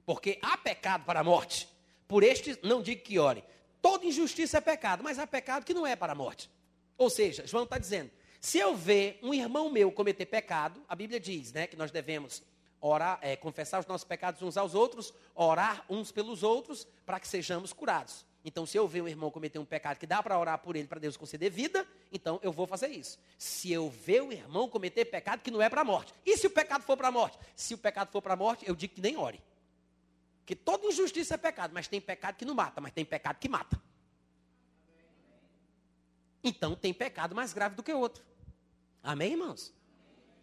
[0.06, 1.68] Porque há pecado para a morte.
[2.06, 3.42] Por este, não digo que ore.
[3.80, 6.48] Toda injustiça é pecado, mas há pecado que não é para a morte.
[6.96, 11.18] Ou seja, João está dizendo: se eu ver um irmão meu cometer pecado, a Bíblia
[11.18, 12.40] diz né, que nós devemos
[12.82, 17.28] orar, é, confessar os nossos pecados uns aos outros, orar uns pelos outros, para que
[17.28, 18.26] sejamos curados.
[18.44, 20.88] Então, se eu ver um irmão cometer um pecado que dá para orar por ele,
[20.88, 23.20] para Deus conceder vida, então eu vou fazer isso.
[23.38, 26.12] Se eu ver o irmão cometer pecado que não é para a morte.
[26.26, 27.38] E se o pecado for para a morte?
[27.54, 29.40] Se o pecado for para a morte, eu digo que nem ore.
[30.40, 33.48] Porque toda injustiça é pecado, mas tem pecado que não mata, mas tem pecado que
[33.48, 33.80] mata.
[36.42, 38.24] Então tem pecado mais grave do que outro.
[39.04, 39.72] Amém, irmãos?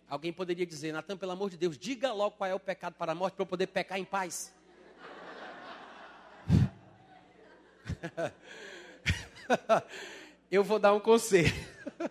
[0.09, 3.11] Alguém poderia dizer, Natan, pelo amor de Deus, diga logo qual é o pecado para
[3.11, 4.51] a morte para eu poder pecar em paz.
[10.49, 11.53] eu vou dar um conselho.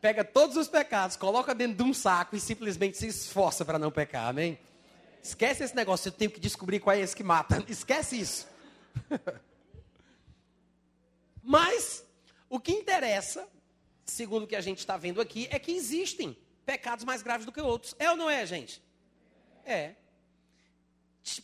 [0.00, 3.90] Pega todos os pecados, coloca dentro de um saco e simplesmente se esforça para não
[3.90, 4.56] pecar, amém?
[5.20, 7.62] Esquece esse negócio, eu tenho que descobrir qual é esse que mata.
[7.68, 8.46] Esquece isso.
[11.42, 12.04] Mas,
[12.48, 13.48] o que interessa,
[14.04, 16.36] segundo o que a gente está vendo aqui, é que existem
[16.70, 17.96] pecados mais graves do que outros.
[17.98, 18.80] É ou não é, gente?
[19.64, 19.96] É.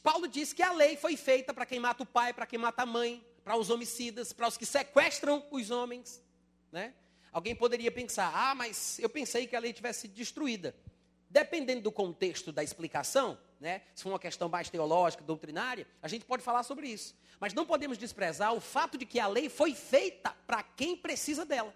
[0.00, 2.82] Paulo diz que a lei foi feita para quem mata o pai, para quem mata
[2.82, 6.22] a mãe, para os homicidas, para os que sequestram os homens.
[6.70, 6.94] Né?
[7.32, 10.76] Alguém poderia pensar, ah, mas eu pensei que a lei tivesse sido destruída.
[11.28, 16.24] Dependendo do contexto da explicação, né, se for uma questão mais teológica, doutrinária, a gente
[16.24, 17.16] pode falar sobre isso.
[17.40, 21.44] Mas não podemos desprezar o fato de que a lei foi feita para quem precisa
[21.44, 21.74] dela.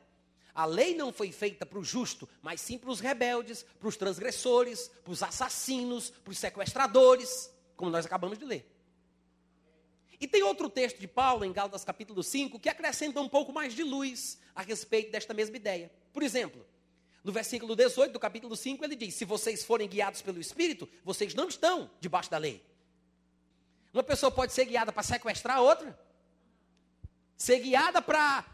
[0.54, 3.96] A lei não foi feita para o justo, mas sim para os rebeldes, para os
[3.96, 8.70] transgressores, para os assassinos, para os sequestradores, como nós acabamos de ler.
[10.20, 13.74] E tem outro texto de Paulo, em Gálatas capítulo 5, que acrescenta um pouco mais
[13.74, 15.90] de luz a respeito desta mesma ideia.
[16.12, 16.66] Por exemplo,
[17.24, 21.34] no versículo 18 do capítulo 5, ele diz: Se vocês forem guiados pelo Espírito, vocês
[21.34, 22.62] não estão debaixo da lei.
[23.92, 25.98] Uma pessoa pode ser guiada para sequestrar outra,
[27.36, 28.44] ser guiada para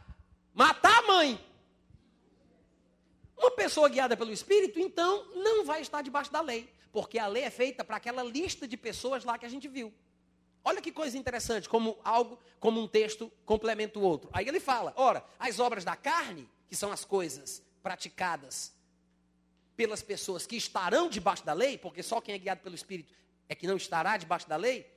[0.55, 1.39] matar a mãe,
[3.37, 7.43] uma pessoa guiada pelo Espírito, então, não vai estar debaixo da lei, porque a lei
[7.43, 9.93] é feita para aquela lista de pessoas lá que a gente viu.
[10.64, 14.28] Olha que coisa interessante, como algo, como um texto complementa o outro.
[14.32, 18.74] Aí ele fala: ora, as obras da carne, que são as coisas praticadas
[19.76, 23.14] pelas pessoas que estarão debaixo da lei, porque só quem é guiado pelo Espírito
[23.49, 24.91] é que não estará debaixo da lei.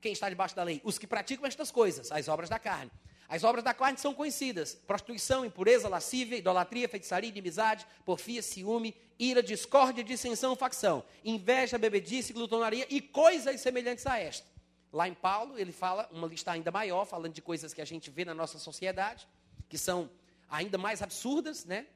[0.00, 0.80] Quem está debaixo da lei?
[0.84, 2.90] Os que praticam estas coisas, as obras da carne.
[3.28, 9.42] As obras da carne são conhecidas: prostituição, impureza, lascívia, idolatria, feitiçaria, inimizade, porfia, ciúme, ira,
[9.42, 14.46] discórdia, dissensão, facção, inveja, bebedice, glutonaria e coisas semelhantes a esta.
[14.92, 18.10] Lá em Paulo, ele fala uma lista ainda maior, falando de coisas que a gente
[18.10, 19.26] vê na nossa sociedade,
[19.68, 20.08] que são
[20.48, 21.86] ainda mais absurdas, né?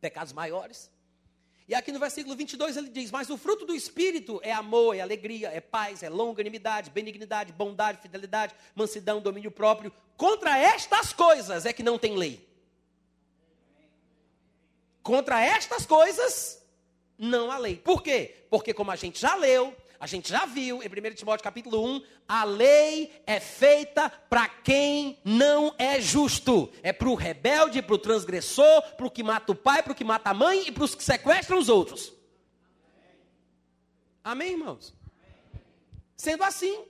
[0.00, 0.90] Pecados maiores.
[1.68, 5.00] E aqui no versículo 22 ele diz: Mas o fruto do Espírito é amor, é
[5.00, 9.92] alegria, é paz, é longanimidade, benignidade, bondade, fidelidade, mansidão, domínio próprio.
[10.16, 12.48] Contra estas coisas é que não tem lei.
[15.02, 16.62] Contra estas coisas
[17.18, 17.76] não há lei.
[17.76, 18.46] Por quê?
[18.48, 22.02] Porque, como a gente já leu, a gente já viu em 1 Timóteo capítulo 1,
[22.28, 26.72] a lei é feita para quem não é justo.
[26.82, 29.96] É para o rebelde, para o transgressor, para o que mata o pai, para o
[29.96, 32.12] que mata a mãe e para os que sequestram os outros.
[34.22, 34.94] Amém, irmãos?
[36.16, 36.84] Sendo assim,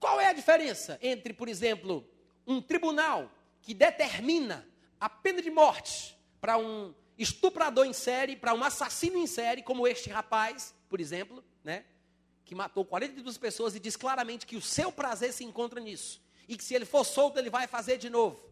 [0.00, 2.08] qual é a diferença entre, por exemplo,
[2.46, 3.30] um tribunal
[3.60, 4.66] que determina
[4.98, 9.86] a pena de morte para um estuprador em série, para um assassino em série, como
[9.86, 11.84] este rapaz, por exemplo, né?
[12.44, 16.20] Que matou 42 pessoas e diz claramente que o seu prazer se encontra nisso.
[16.48, 18.42] E que se ele for solto, ele vai fazer de novo.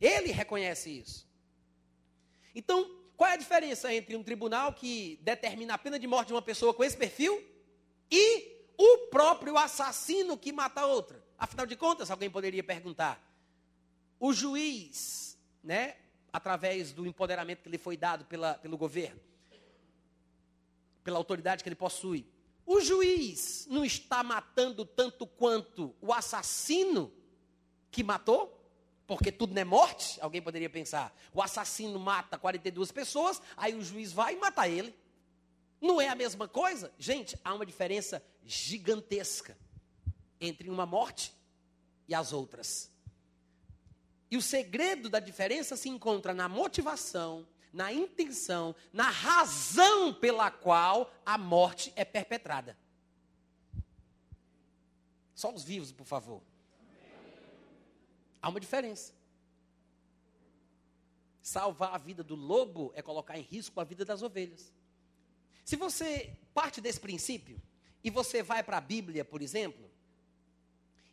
[0.00, 1.28] Ele reconhece isso.
[2.54, 6.34] Então, qual é a diferença entre um tribunal que determina a pena de morte de
[6.34, 7.40] uma pessoa com esse perfil
[8.10, 11.24] e o próprio assassino que mata outra?
[11.38, 13.22] Afinal de contas, alguém poderia perguntar:
[14.18, 15.96] o juiz, né,
[16.32, 19.20] através do empoderamento que lhe foi dado pela, pelo governo,
[21.02, 22.26] pela autoridade que ele possui.
[22.64, 27.12] O juiz não está matando tanto quanto o assassino
[27.90, 28.58] que matou?
[29.06, 30.20] Porque tudo não é morte?
[30.20, 31.14] Alguém poderia pensar.
[31.34, 34.94] O assassino mata 42 pessoas, aí o juiz vai e ele.
[35.80, 36.92] Não é a mesma coisa?
[36.98, 39.58] Gente, há uma diferença gigantesca
[40.40, 41.34] entre uma morte
[42.06, 42.90] e as outras.
[44.30, 51.12] E o segredo da diferença se encontra na motivação, na intenção, na razão pela qual
[51.24, 52.76] a morte é perpetrada.
[55.34, 56.42] Só os vivos, por favor.
[58.40, 59.14] Há uma diferença.
[61.40, 64.72] Salvar a vida do lobo é colocar em risco a vida das ovelhas.
[65.64, 67.60] Se você parte desse princípio
[68.04, 69.90] e você vai para a Bíblia, por exemplo,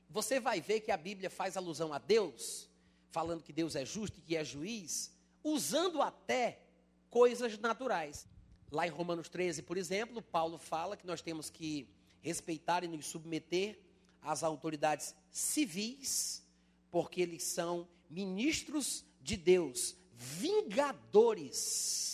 [0.10, 2.68] você vai ver que a Bíblia faz alusão a Deus,
[3.12, 5.12] falando que Deus é justo e que é juiz,
[5.53, 6.61] usando até
[7.09, 8.27] coisas naturais.
[8.71, 11.89] Lá em Romanos 13, por exemplo, Paulo fala que nós temos que
[12.21, 13.79] respeitar e nos submeter
[14.21, 16.43] às autoridades civis,
[16.91, 22.09] porque eles são ministros de Deus, vingadores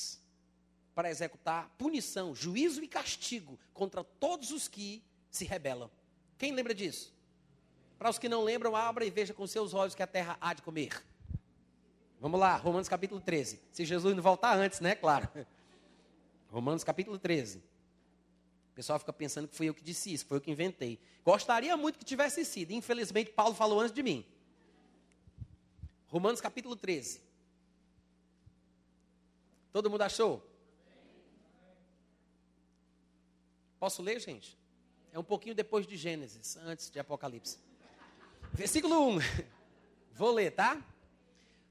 [0.93, 5.91] para executar punição, juízo e castigo contra todos os que se rebelam.
[6.38, 7.13] Quem lembra disso?
[7.97, 10.53] Para os que não lembram, abra e veja com seus olhos que a terra há
[10.53, 11.03] de comer.
[12.20, 13.61] Vamos lá, Romanos capítulo 13.
[13.72, 14.95] Se Jesus não voltar antes, né?
[14.95, 15.30] Claro.
[16.49, 17.57] Romanos capítulo 13.
[17.57, 20.99] O pessoal fica pensando que fui eu que disse isso, foi eu que inventei.
[21.24, 22.72] Gostaria muito que tivesse sido.
[22.72, 24.26] Infelizmente, Paulo falou antes de mim.
[26.07, 27.22] Romanos capítulo 13.
[29.72, 30.41] Todo mundo achou?
[33.80, 34.57] Posso ler, gente?
[35.11, 37.57] É um pouquinho depois de Gênesis, antes de Apocalipse.
[38.53, 39.20] Versículo 1.
[40.16, 40.82] Vou ler, tá?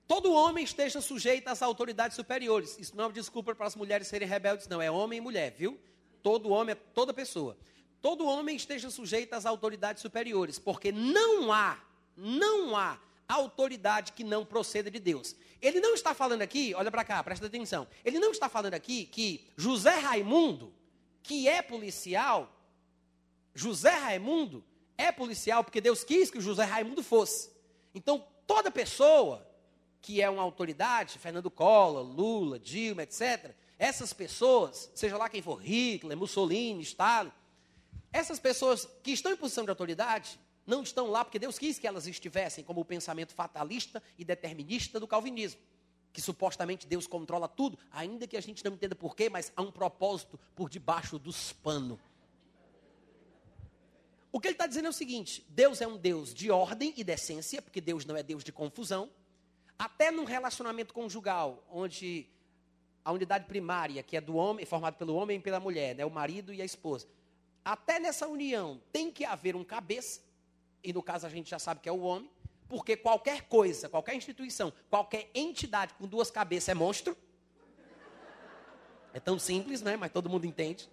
[0.07, 2.78] Todo homem esteja sujeito às autoridades superiores.
[2.78, 4.82] Isso não é uma desculpa para as mulheres serem rebeldes, não.
[4.82, 5.80] É homem e mulher, viu?
[6.22, 7.57] Todo homem é toda pessoa.
[8.02, 11.78] Todo homem esteja sujeito às autoridades superiores, porque não há,
[12.14, 15.34] não há autoridade que não proceda de Deus.
[15.61, 17.86] Ele não está falando aqui, olha para cá, presta atenção.
[18.05, 20.74] Ele não está falando aqui que José Raimundo,
[21.22, 22.55] que é policial,
[23.55, 24.62] José Raimundo
[24.98, 27.50] é policial porque Deus quis que José Raimundo fosse.
[27.94, 29.46] Então, toda pessoa
[30.05, 35.57] que é uma autoridade, Fernando Collor, Lula, Dilma, etc., essas pessoas, seja lá quem for,
[35.57, 37.32] Hitler, Mussolini, Stalin,
[38.12, 41.86] essas pessoas que estão em posição de autoridade, não estão lá porque Deus quis que
[41.86, 45.59] elas estivessem, como o pensamento fatalista e determinista do calvinismo,
[46.12, 49.72] que supostamente Deus controla tudo, ainda que a gente não entenda porquê, mas há um
[49.72, 51.98] propósito por debaixo dos panos.
[54.30, 57.02] O que ele está dizendo é o seguinte: Deus é um Deus de ordem e
[57.02, 59.11] decência, porque Deus não é Deus de confusão.
[59.79, 62.29] Até num relacionamento conjugal, onde
[63.05, 66.11] a unidade primária, que é do homem, formado pelo homem e pela mulher, né, o
[66.11, 67.07] marido e a esposa.
[67.64, 70.22] Até nessa união tem que haver um cabeça,
[70.83, 72.31] e no caso a gente já sabe que é o homem,
[72.68, 77.16] porque qualquer coisa, qualquer instituição, qualquer entidade com duas cabeças é monstro.
[79.12, 79.97] É tão simples, né?
[79.97, 80.91] Mas todo mundo entende.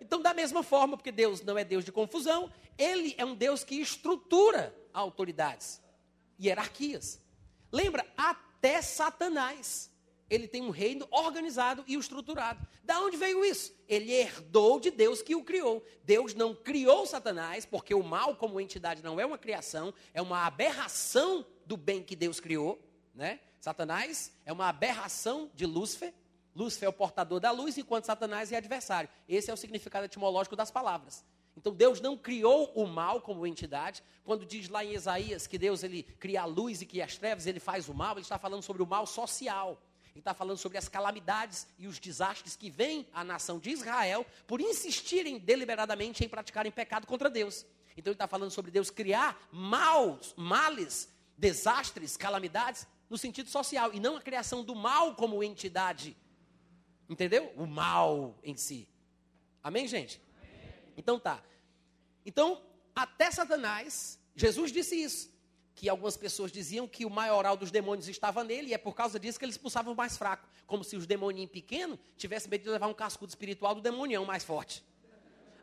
[0.00, 3.62] Então, da mesma forma, porque Deus não é Deus de confusão, Ele é um Deus
[3.62, 5.80] que estrutura autoridades.
[6.40, 7.20] hierarquias.
[7.76, 8.06] Lembra?
[8.16, 9.92] Até Satanás.
[10.30, 12.66] Ele tem um reino organizado e estruturado.
[12.82, 13.76] Da onde veio isso?
[13.86, 15.84] Ele herdou de Deus que o criou.
[16.02, 20.46] Deus não criou Satanás, porque o mal como entidade não é uma criação, é uma
[20.46, 22.82] aberração do bem que Deus criou,
[23.14, 23.40] né?
[23.60, 26.14] Satanás é uma aberração de Lúcifer.
[26.54, 29.10] Lúcifer é o portador da luz, enquanto Satanás é adversário.
[29.28, 31.22] Esse é o significado etimológico das palavras.
[31.56, 34.02] Então Deus não criou o mal como entidade.
[34.24, 37.46] Quando diz lá em Isaías que Deus ele cria a luz e que as trevas
[37.46, 39.80] ele faz o mal, ele está falando sobre o mal social.
[40.12, 44.24] Ele está falando sobre as calamidades e os desastres que vêm à nação de Israel
[44.46, 47.66] por insistirem deliberadamente em praticarem pecado contra Deus.
[47.96, 54.00] Então ele está falando sobre Deus criar maus, males, desastres, calamidades no sentido social e
[54.00, 56.16] não a criação do mal como entidade.
[57.08, 57.52] Entendeu?
[57.56, 58.88] O mal em si.
[59.62, 60.20] Amém, gente?
[60.96, 61.42] Então tá.
[62.24, 62.62] Então,
[62.94, 65.36] até Satanás, Jesus disse isso
[65.74, 69.20] que algumas pessoas diziam que o maioral dos demônios estava nele, e é por causa
[69.20, 70.48] disso que ele expulsava o mais fraco.
[70.66, 74.42] Como se os demoninhos pequenos tivessem medo de levar um cascudo espiritual do demonião mais
[74.42, 74.82] forte.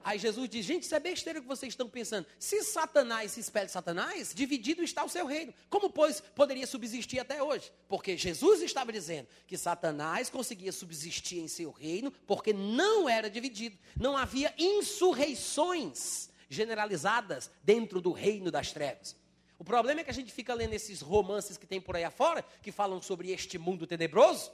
[0.04, 2.28] Aí Jesus diz: gente, isso é besteira que vocês estão pensando.
[2.38, 5.54] Se Satanás se espelha Satanás, dividido está o seu reino.
[5.70, 7.72] Como, pois, poderia subsistir até hoje?
[7.88, 13.78] Porque Jesus estava dizendo que Satanás conseguia subsistir em seu reino porque não era dividido.
[14.00, 19.16] Não havia insurreições generalizadas dentro do reino das trevas.
[19.58, 22.44] O problema é que a gente fica lendo esses romances que tem por aí afora,
[22.62, 24.52] que falam sobre este mundo tenebroso,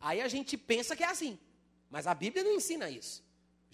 [0.00, 1.38] aí a gente pensa que é assim.
[1.90, 3.25] Mas a Bíblia não ensina isso.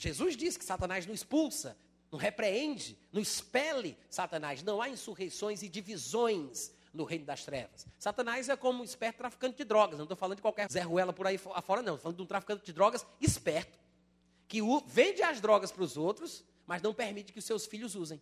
[0.02, 1.76] Jesus diz que Satanás não expulsa,
[2.10, 4.60] não repreende, não expele Satanás.
[4.60, 7.86] Não há insurreições e divisões no reino das trevas.
[8.00, 9.96] Satanás é como um esperto traficante de drogas.
[9.96, 11.94] Não estou falando de qualquer Zé Ruela por aí afora, não.
[11.94, 13.78] Estou falando de um traficante de drogas esperto,
[14.48, 18.20] que vende as drogas para os outros, mas não permite que os seus filhos usem.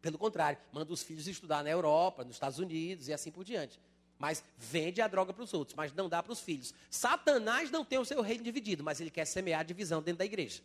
[0.00, 3.78] Pelo contrário, manda os filhos estudar na Europa, nos Estados Unidos e assim por diante.
[4.18, 6.72] Mas vende a droga para os outros, mas não dá para os filhos.
[6.88, 10.62] Satanás não tem o seu reino dividido, mas ele quer semear divisão dentro da igreja.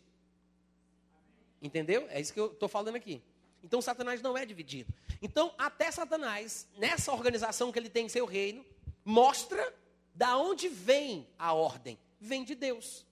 [1.60, 2.06] Entendeu?
[2.10, 3.22] É isso que eu estou falando aqui.
[3.62, 4.92] Então Satanás não é dividido.
[5.20, 8.64] Então, até Satanás, nessa organização que ele tem em seu reino,
[9.04, 9.74] mostra
[10.14, 11.98] da onde vem a ordem.
[12.18, 13.04] Vem de Deus.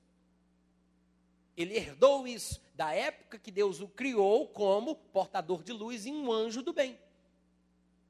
[1.57, 6.30] Ele herdou isso da época que Deus o criou como portador de luz e um
[6.32, 6.99] anjo do bem.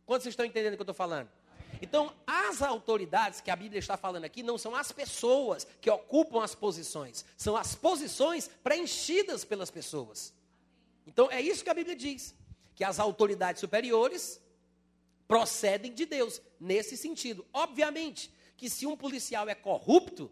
[0.05, 1.28] Quantos vocês estão entendendo o que eu estou falando?
[1.81, 6.43] Então, as autoridades que a Bíblia está falando aqui não são as pessoas que ocupam
[6.43, 10.33] as posições, são as posições preenchidas pelas pessoas.
[11.07, 12.35] Então, é isso que a Bíblia diz:
[12.74, 14.41] que as autoridades superiores
[15.26, 17.47] procedem de Deus, nesse sentido.
[17.53, 20.31] Obviamente que se um policial é corrupto,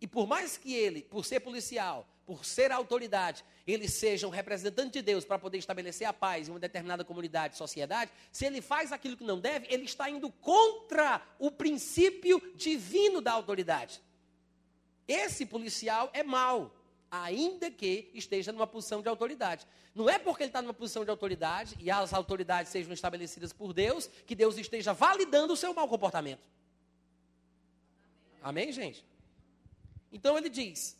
[0.00, 5.02] e por mais que ele, por ser policial, por ser autoridade, eles sejam representantes de
[5.02, 9.16] Deus para poder estabelecer a paz em uma determinada comunidade, sociedade, se ele faz aquilo
[9.16, 14.00] que não deve, ele está indo contra o princípio divino da autoridade.
[15.08, 16.72] Esse policial é mau,
[17.10, 19.66] ainda que esteja numa posição de autoridade.
[19.92, 23.72] Não é porque ele está numa posição de autoridade e as autoridades sejam estabelecidas por
[23.72, 26.48] Deus que Deus esteja validando o seu mau comportamento.
[28.40, 29.04] Amém, gente?
[30.12, 30.99] Então ele diz: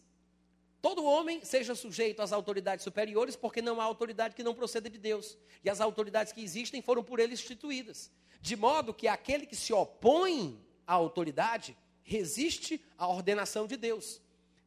[0.81, 4.99] Todo homem seja sujeito às autoridades superiores, porque não há autoridade que não proceda de
[4.99, 5.37] Deus.
[5.63, 8.11] E as autoridades que existem foram por ele instituídas.
[8.41, 14.23] De modo que aquele que se opõe à autoridade resiste à ordenação de Deus.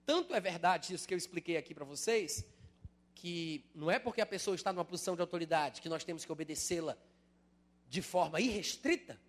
[0.06, 2.46] Tanto é verdade isso que eu expliquei aqui para vocês,
[3.16, 6.32] que não é porque a pessoa está numa posição de autoridade que nós temos que
[6.32, 6.98] obedecê-la
[7.90, 9.20] de forma irrestrita,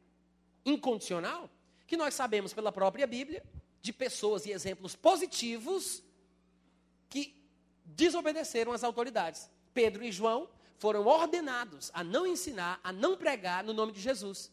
[0.64, 1.48] incondicional,
[1.86, 3.42] que nós sabemos pela própria Bíblia
[3.80, 6.02] de pessoas e exemplos positivos
[7.14, 7.32] que
[7.84, 9.48] desobedeceram às autoridades.
[9.72, 10.48] Pedro e João
[10.78, 14.50] foram ordenados a não ensinar, a não pregar no nome de Jesus.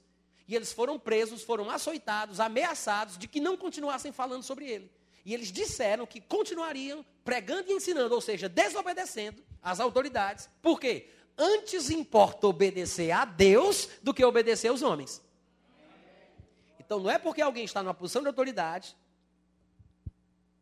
[0.47, 4.91] E eles foram presos, foram açoitados, ameaçados de que não continuassem falando sobre ele.
[5.25, 10.47] E eles disseram que continuariam pregando e ensinando, ou seja, desobedecendo às autoridades.
[10.61, 11.09] Por quê?
[11.35, 15.19] Antes importa obedecer a Deus do que obedecer aos homens.
[16.79, 18.95] Então não é porque alguém está numa posição de autoridade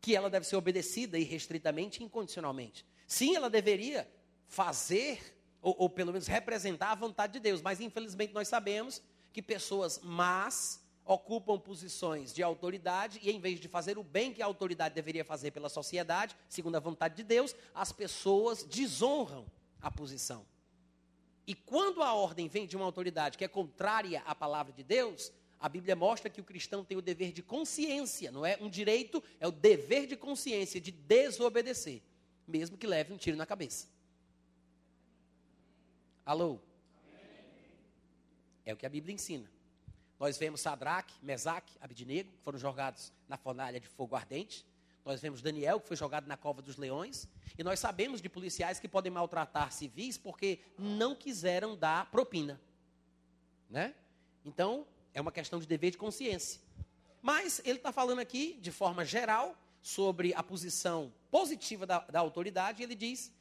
[0.00, 2.86] que ela deve ser obedecida irrestritamente e incondicionalmente.
[3.06, 4.08] Sim, ela deveria
[4.46, 9.42] fazer, ou, ou, pelo menos representar a vontade de Deus, mas infelizmente nós sabemos que
[9.42, 14.46] pessoas más ocupam posições de autoridade e em vez de fazer o bem que a
[14.46, 19.46] autoridade deveria fazer pela sociedade, segundo a vontade de Deus, as pessoas desonram
[19.80, 20.46] a posição.
[21.46, 25.32] E quando a ordem vem de uma autoridade que é contrária à palavra de Deus,
[25.60, 29.22] a Bíblia mostra que o cristão tem o dever de consciência, não é um direito,
[29.38, 32.00] é o dever de consciência de desobedecer,
[32.48, 33.86] mesmo que leve um tiro na cabeça.
[36.24, 36.58] Alô?
[38.64, 39.50] É o que a Bíblia ensina.
[40.18, 44.66] Nós vemos Sadraque, Mesaque, Abidnego, que foram jogados na fornalha de fogo ardente.
[45.04, 47.28] Nós vemos Daniel, que foi jogado na cova dos leões.
[47.58, 52.60] E nós sabemos de policiais que podem maltratar civis porque não quiseram dar propina.
[53.68, 53.94] Né?
[54.44, 56.60] Então, é uma questão de dever de consciência.
[57.22, 62.82] Mas ele está falando aqui, de forma geral, sobre a posição positiva da, da autoridade.
[62.82, 63.32] Ele diz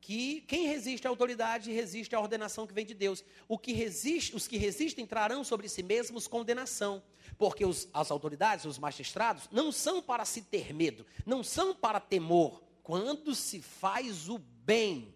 [0.00, 3.24] que quem resiste à autoridade resiste à ordenação que vem de Deus.
[3.46, 7.02] O que resiste, os que resistem trarão sobre si mesmos condenação,
[7.36, 12.00] porque os, as autoridades, os magistrados, não são para se ter medo, não são para
[12.00, 15.14] temor, quando se faz o bem.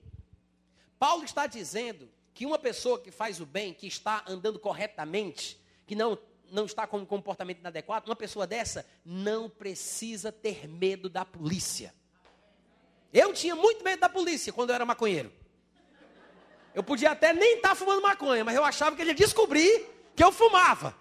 [0.99, 5.95] Paulo está dizendo que uma pessoa que faz o bem, que está andando corretamente, que
[5.95, 6.19] não
[6.53, 11.95] não está com um comportamento inadequado, uma pessoa dessa não precisa ter medo da polícia.
[13.11, 15.33] Eu tinha muito medo da polícia quando eu era maconheiro.
[16.75, 19.87] Eu podia até nem estar tá fumando maconha, mas eu achava que ele ia descobrir
[20.15, 20.95] que eu fumava.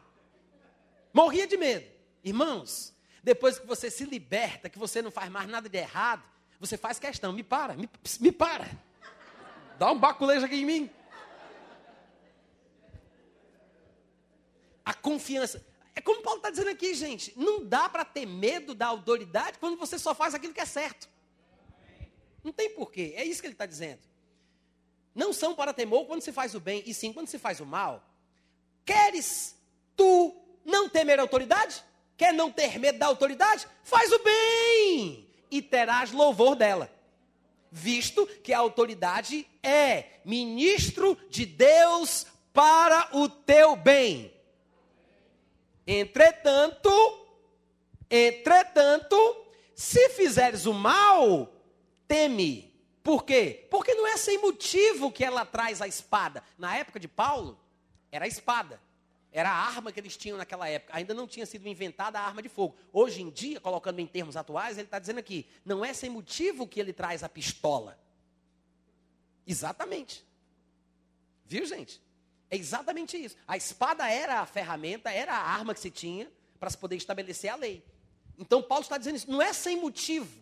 [1.13, 1.85] Morria de medo.
[2.23, 6.23] Irmãos, depois que você se liberta, que você não faz mais nada de errado,
[6.59, 8.69] você faz questão, me para, me, me para.
[9.77, 10.89] Dá um baculejo aqui em mim.
[14.85, 15.65] A confiança.
[15.95, 17.33] É como Paulo está dizendo aqui, gente.
[17.37, 21.09] Não dá para ter medo da autoridade quando você só faz aquilo que é certo.
[22.43, 23.13] Não tem porquê.
[23.15, 24.01] É isso que ele está dizendo.
[25.13, 27.65] Não são para temor quando se faz o bem, e sim quando se faz o
[27.65, 28.03] mal.
[28.85, 29.55] Queres
[29.95, 31.83] tu não temer a autoridade?
[32.17, 33.67] Quer não ter medo da autoridade?
[33.83, 36.91] Faz o bem e terás louvor dela.
[37.69, 44.33] Visto que a autoridade é ministro de Deus para o teu bem.
[45.85, 46.89] Entretanto,
[48.09, 49.15] entretanto,
[49.73, 51.53] se fizeres o mal,
[52.07, 52.71] teme.
[53.03, 53.67] Por quê?
[53.69, 56.43] Porque não é sem motivo que ela traz a espada.
[56.57, 57.59] Na época de Paulo,
[58.11, 58.79] era a espada.
[59.31, 60.95] Era a arma que eles tinham naquela época.
[60.95, 62.75] Ainda não tinha sido inventada a arma de fogo.
[62.91, 66.67] Hoje em dia, colocando em termos atuais, ele está dizendo aqui: não é sem motivo
[66.67, 67.97] que ele traz a pistola.
[69.47, 70.25] Exatamente.
[71.45, 72.01] Viu, gente?
[72.51, 73.37] É exatamente isso.
[73.47, 76.29] A espada era a ferramenta, era a arma que se tinha
[76.59, 77.81] para se poder estabelecer a lei.
[78.37, 79.31] Então, Paulo está dizendo isso.
[79.31, 80.41] Não é sem motivo.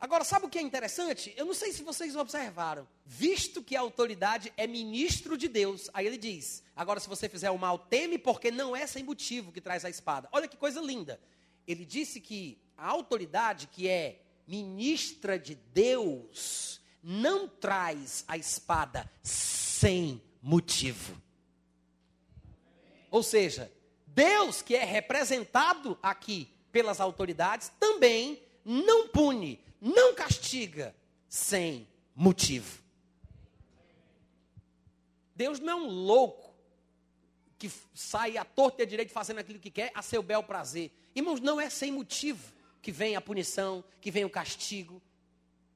[0.00, 1.34] Agora, sabe o que é interessante?
[1.36, 2.88] Eu não sei se vocês observaram.
[3.04, 7.50] Visto que a autoridade é ministro de Deus, aí ele diz: agora, se você fizer
[7.50, 10.28] o mal, teme, porque não é sem motivo que traz a espada.
[10.32, 11.20] Olha que coisa linda.
[11.66, 20.22] Ele disse que a autoridade, que é ministra de Deus, não traz a espada sem
[20.40, 21.20] motivo.
[23.10, 23.70] Ou seja,
[24.06, 30.94] Deus, que é representado aqui pelas autoridades, também não pune, não castiga
[31.28, 32.80] sem motivo.
[35.34, 36.50] Deus não é um louco
[37.58, 40.90] que sai à torta e à direita fazendo aquilo que quer a seu bel prazer.
[41.14, 42.52] Irmãos, não é sem motivo
[42.82, 45.00] que vem a punição, que vem o castigo,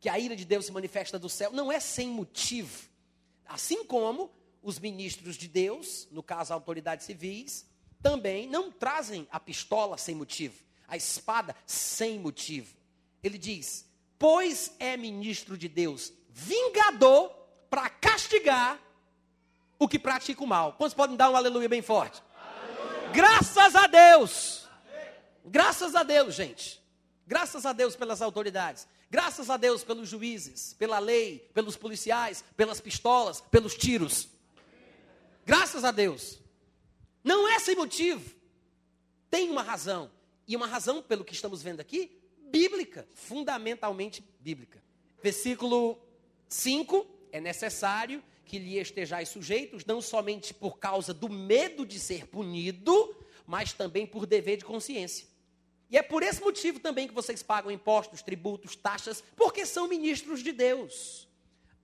[0.00, 1.50] que a ira de Deus se manifesta do céu.
[1.52, 2.88] Não é sem motivo.
[3.46, 4.30] Assim como
[4.64, 7.66] os ministros de Deus, no caso autoridades civis,
[8.02, 10.54] também não trazem a pistola sem motivo,
[10.88, 12.74] a espada sem motivo.
[13.22, 13.86] Ele diz:
[14.18, 17.30] pois é ministro de Deus, vingador
[17.70, 18.80] para castigar
[19.78, 20.72] o que pratica o mal.
[20.72, 22.22] Quantos podem dar um aleluia bem forte?
[22.34, 23.10] Aleluia.
[23.12, 24.68] Graças a Deus!
[25.44, 26.82] Graças a Deus, gente.
[27.26, 28.88] Graças a Deus pelas autoridades.
[29.10, 34.28] Graças a Deus pelos juízes, pela lei, pelos policiais, pelas pistolas, pelos tiros.
[35.46, 36.40] Graças a Deus.
[37.22, 38.34] Não é sem motivo.
[39.30, 40.10] Tem uma razão.
[40.46, 42.18] E uma razão, pelo que estamos vendo aqui,
[42.50, 44.82] bíblica, fundamentalmente bíblica.
[45.22, 45.98] Versículo
[46.48, 52.26] 5: é necessário que lhe estejais sujeitos, não somente por causa do medo de ser
[52.26, 53.16] punido,
[53.46, 55.26] mas também por dever de consciência.
[55.90, 60.42] E é por esse motivo também que vocês pagam impostos, tributos, taxas, porque são ministros
[60.42, 61.28] de Deus,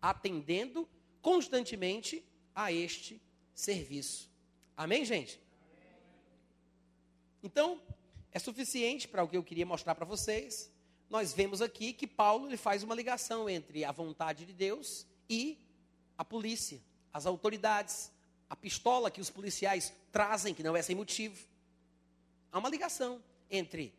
[0.00, 0.88] atendendo
[1.22, 3.20] constantemente a este
[3.55, 4.30] serviço.
[4.76, 5.40] Amém, gente?
[7.42, 7.80] Então,
[8.32, 10.70] é suficiente para o que eu queria mostrar para vocês.
[11.09, 15.59] Nós vemos aqui que Paulo ele faz uma ligação entre a vontade de Deus e
[16.16, 16.80] a polícia,
[17.12, 18.12] as autoridades,
[18.48, 21.44] a pistola que os policiais trazem, que não é sem motivo.
[22.53, 23.94] Há uma ligação entre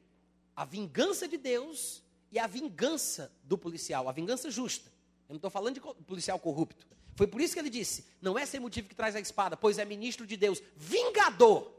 [0.55, 4.89] a vingança de Deus e a vingança do policial, a vingança justa.
[5.27, 6.87] Eu não estou falando de policial corrupto.
[7.15, 9.77] Foi por isso que ele disse: não é sem motivo que traz a espada, pois
[9.77, 11.71] é ministro de Deus, vingador.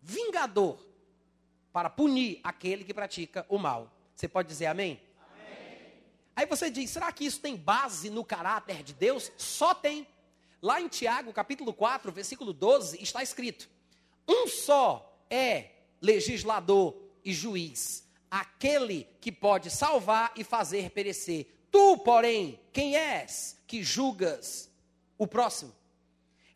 [0.00, 0.78] Vingador
[1.72, 3.92] para punir aquele que pratica o mal.
[4.14, 5.00] Você pode dizer amém?
[5.30, 5.92] amém?
[6.34, 9.30] Aí você diz: será que isso tem base no caráter de Deus?
[9.36, 10.06] Só tem.
[10.60, 13.68] Lá em Tiago, capítulo 4, versículo 12, está escrito:
[14.26, 15.70] um só é
[16.00, 21.46] legislador e juiz, aquele que pode salvar e fazer perecer.
[21.70, 24.68] Tu, porém, quem és que julgas
[25.16, 25.72] o próximo?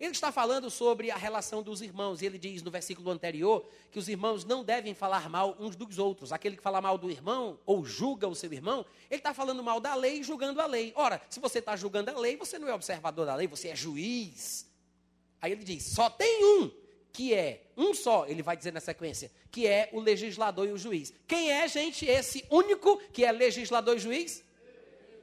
[0.01, 4.01] Ele está falando sobre a relação dos irmãos, e ele diz no versículo anterior que
[4.01, 6.33] os irmãos não devem falar mal uns dos outros.
[6.33, 9.79] Aquele que fala mal do irmão ou julga o seu irmão, ele está falando mal
[9.79, 10.93] da lei julgando a lei.
[10.97, 13.77] Ora, se você está julgando a lei, você não é observador da lei, você é
[13.77, 14.69] juiz.
[15.41, 16.69] Aí ele diz: só tem um
[17.13, 20.79] que é um só, ele vai dizer na sequência, que é o legislador e o
[20.79, 21.13] juiz.
[21.29, 24.43] Quem é, gente, esse único que é legislador e juiz?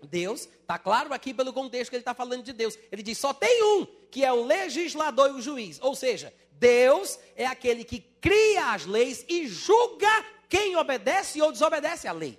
[0.07, 2.77] Deus, está claro aqui pelo contexto que ele está falando de Deus.
[2.91, 5.79] Ele diz: só tem um, que é o legislador e o juiz.
[5.81, 10.09] Ou seja, Deus é aquele que cria as leis e julga
[10.47, 12.37] quem obedece ou desobedece à lei.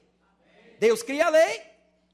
[0.78, 1.62] Deus cria a lei,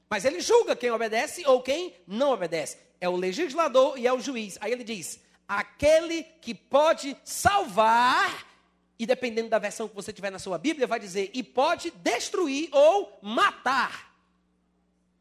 [0.09, 2.77] mas ele julga quem obedece ou quem não obedece.
[2.99, 4.57] É o legislador e é o juiz.
[4.61, 8.45] Aí ele diz: aquele que pode salvar,
[8.99, 12.69] e dependendo da versão que você tiver na sua Bíblia, vai dizer, e pode destruir
[12.71, 14.06] ou matar.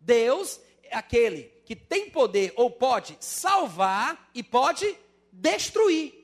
[0.06, 4.96] Deus é aquele que tem poder ou pode salvar e pode
[5.32, 6.14] destruir.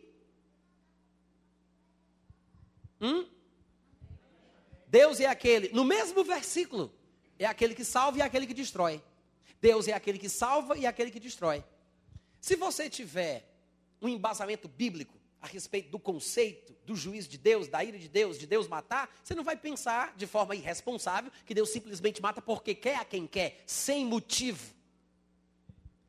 [3.01, 3.26] Hum?
[4.87, 6.95] Deus é aquele, no mesmo versículo,
[7.37, 9.03] é aquele que salva e é aquele que destrói.
[9.61, 11.64] Deus é aquele que salva e é aquele que destrói.
[12.41, 13.49] Se você tiver
[14.01, 18.38] um embasamento bíblico a respeito do conceito do juízo de Deus, da ira de Deus,
[18.38, 22.76] de Deus matar, você não vai pensar de forma irresponsável que Deus simplesmente mata porque
[22.76, 24.72] quer a quem quer, sem motivo.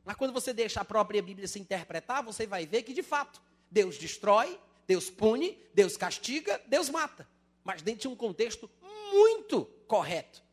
[0.05, 3.41] Mas quando você deixa a própria Bíblia se interpretar, você vai ver que de fato
[3.71, 7.27] Deus destrói, Deus pune, Deus castiga, Deus mata.
[7.63, 8.69] Mas dentro de um contexto
[9.11, 10.43] muito correto.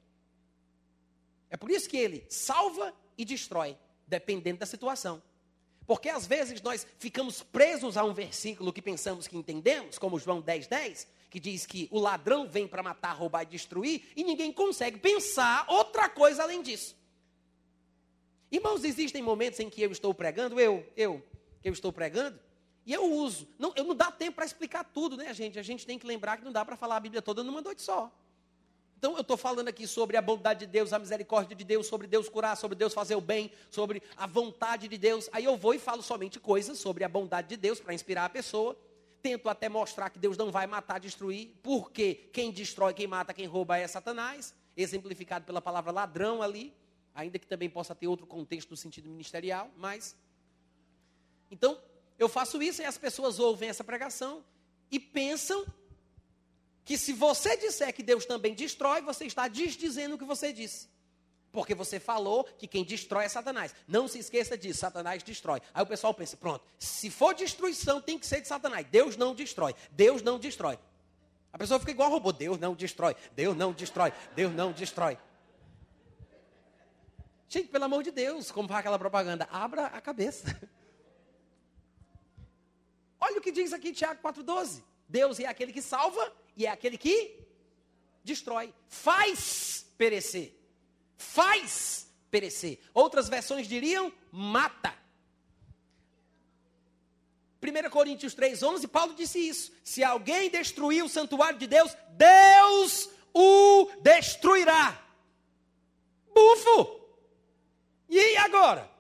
[1.51, 3.77] É por isso que ele salva e destrói,
[4.07, 5.23] dependendo da situação.
[5.91, 10.41] Porque às vezes nós ficamos presos a um versículo que pensamos que entendemos, como João
[10.41, 14.53] 10, 10, que diz que o ladrão vem para matar, roubar e destruir, e ninguém
[14.53, 16.97] consegue pensar outra coisa além disso.
[18.53, 21.27] Irmãos, existem momentos em que eu estou pregando, eu, eu,
[21.65, 22.39] eu estou pregando,
[22.87, 23.49] e eu uso.
[23.59, 25.59] Não, eu não dá tempo para explicar tudo, né, gente?
[25.59, 27.83] A gente tem que lembrar que não dá para falar a Bíblia toda numa noite
[27.83, 28.17] só.
[29.01, 32.07] Então eu estou falando aqui sobre a bondade de Deus, a misericórdia de Deus, sobre
[32.07, 35.27] Deus curar, sobre Deus fazer o bem, sobre a vontade de Deus.
[35.33, 38.29] Aí eu vou e falo somente coisas sobre a bondade de Deus para inspirar a
[38.29, 38.77] pessoa.
[39.23, 43.47] Tento até mostrar que Deus não vai matar, destruir, porque quem destrói, quem mata, quem
[43.47, 46.71] rouba é Satanás, exemplificado pela palavra ladrão ali,
[47.15, 50.15] ainda que também possa ter outro contexto no sentido ministerial, mas.
[51.51, 51.81] Então,
[52.19, 54.45] eu faço isso e as pessoas ouvem essa pregação
[54.91, 55.65] e pensam
[56.85, 60.89] que se você disser que Deus também destrói, você está desdizendo o que você disse.
[61.53, 63.75] Porque você falou que quem destrói é Satanás.
[63.87, 65.61] Não se esqueça disso, Satanás destrói.
[65.75, 68.87] Aí o pessoal pensa, pronto, se for destruição, tem que ser de Satanás.
[68.91, 69.75] Deus não destrói.
[69.91, 70.79] Deus não destrói.
[71.53, 72.33] A pessoa fica igual a robô.
[72.33, 73.17] Deus não destrói.
[73.35, 74.13] Deus não destrói.
[74.37, 75.19] Deus não destrói.
[77.49, 80.57] Gente, pelo amor de Deus, como faz aquela propaganda, abra a cabeça.
[83.21, 84.85] Olha o que diz aqui Tiago 4,12.
[85.09, 87.39] Deus é aquele que salva e é aquele que
[88.25, 90.55] destrói, faz perecer.
[91.17, 92.79] Faz perecer.
[92.95, 94.99] Outras versões diriam mata.
[97.63, 99.73] 1 Coríntios 3,11, Paulo disse isso.
[99.85, 104.99] Se alguém destruir o santuário de Deus, Deus o destruirá.
[106.33, 107.01] Bufo!
[108.09, 108.91] E agora?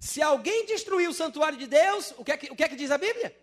[0.00, 2.76] Se alguém destruir o santuário de Deus, o que é que, o que, é que
[2.76, 3.36] diz a Bíblia?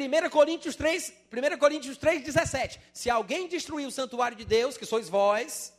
[0.00, 2.80] 1 Coríntios 3, 1 Coríntios 3, 17.
[2.92, 5.72] Se alguém destruir o santuário de Deus, que sois vós,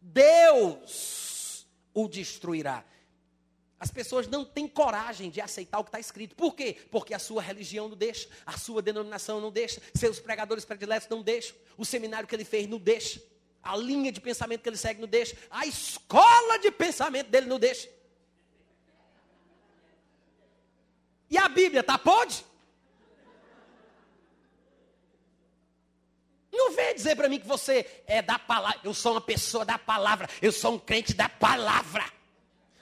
[0.00, 2.84] Deus o destruirá.
[3.80, 6.34] As pessoas não têm coragem de aceitar o que está escrito.
[6.34, 6.76] Por quê?
[6.90, 11.22] Porque a sua religião não deixa, a sua denominação não deixa, seus pregadores prediletos não
[11.22, 13.22] deixam, o seminário que ele fez não deixa,
[13.62, 17.58] a linha de pensamento que ele segue não deixa, a escola de pensamento dele não
[17.58, 17.88] deixa.
[21.30, 21.98] E a Bíblia, tá?
[21.98, 22.44] Pode?
[26.52, 28.80] Não vem dizer para mim que você é da palavra.
[28.82, 30.28] Eu sou uma pessoa da palavra.
[30.40, 32.04] Eu sou um crente da palavra.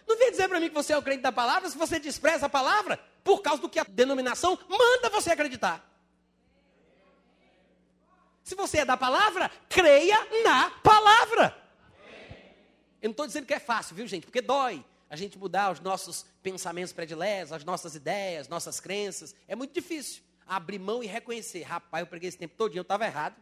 [0.07, 2.47] Não vem dizer para mim que você é um crente da palavra se você despreza
[2.47, 5.85] a palavra por causa do que a denominação manda você acreditar.
[8.45, 11.57] Se você é da palavra, creia na palavra.
[13.03, 14.25] Eu não estou dizendo que é fácil, viu, gente?
[14.25, 19.35] Porque dói a gente mudar os nossos pensamentos prediletos, as nossas ideias, nossas crenças.
[19.49, 21.65] É muito difícil abrir mão e reconhecer.
[21.65, 23.35] Rapaz, eu preguei esse tempo todo, eu estava errado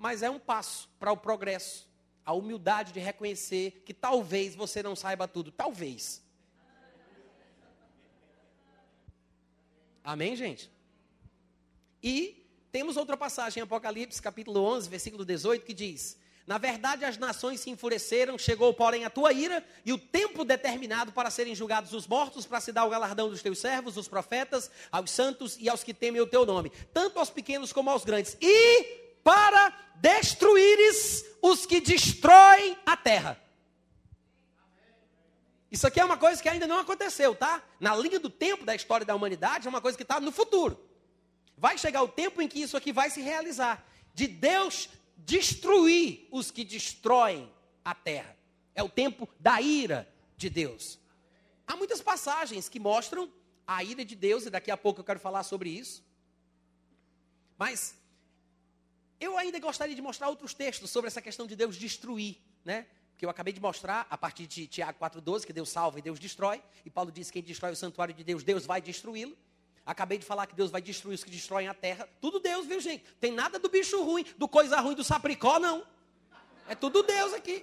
[0.00, 1.86] mas é um passo para o progresso.
[2.24, 5.52] A humildade de reconhecer que talvez você não saiba tudo.
[5.52, 6.22] Talvez.
[10.02, 10.70] Amém, gente?
[12.02, 17.18] E temos outra passagem em Apocalipse, capítulo 11, versículo 18, que diz: Na verdade, as
[17.18, 21.92] nações se enfureceram, chegou, porém, a tua ira e o tempo determinado para serem julgados
[21.92, 25.68] os mortos, para se dar o galardão dos teus servos, os profetas, aos santos e
[25.68, 31.24] aos que temem o teu nome, tanto aos pequenos como aos grandes, e para destruíres
[31.42, 33.40] os que destroem a terra.
[35.70, 37.62] Isso aqui é uma coisa que ainda não aconteceu, tá?
[37.78, 40.78] Na linha do tempo da história da humanidade, é uma coisa que está no futuro.
[41.56, 46.50] Vai chegar o tempo em que isso aqui vai se realizar de Deus destruir os
[46.50, 47.52] que destroem
[47.84, 48.36] a terra.
[48.74, 50.98] É o tempo da ira de Deus.
[51.66, 53.30] Há muitas passagens que mostram
[53.66, 56.02] a ira de Deus, e daqui a pouco eu quero falar sobre isso.
[57.56, 57.94] Mas
[59.20, 62.86] eu ainda gostaria de mostrar outros textos sobre essa questão de Deus destruir, né?
[63.20, 66.18] que eu acabei de mostrar a partir de Tiago 4,12, que Deus salva e Deus
[66.18, 66.62] destrói.
[66.86, 69.36] E Paulo diz que quem destrói o santuário de Deus, Deus vai destruí-lo.
[69.84, 72.08] Acabei de falar que Deus vai destruir os que destroem a terra.
[72.18, 73.04] Tudo Deus, viu, gente?
[73.20, 75.86] Tem nada do bicho ruim, do coisa ruim do sapricó, não.
[76.66, 77.62] É tudo Deus aqui.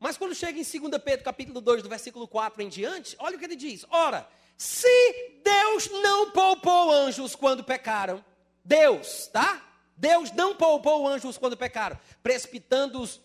[0.00, 3.38] Mas quando chega em 2 Pedro, capítulo 2, do versículo 4 em diante, olha o
[3.38, 3.84] que ele diz.
[3.90, 4.26] Ora,
[4.56, 8.24] se Deus não poupou anjos quando pecaram,
[8.64, 9.62] Deus, tá?
[9.96, 13.20] Deus não poupou anjos quando pecaram, precipitando-os,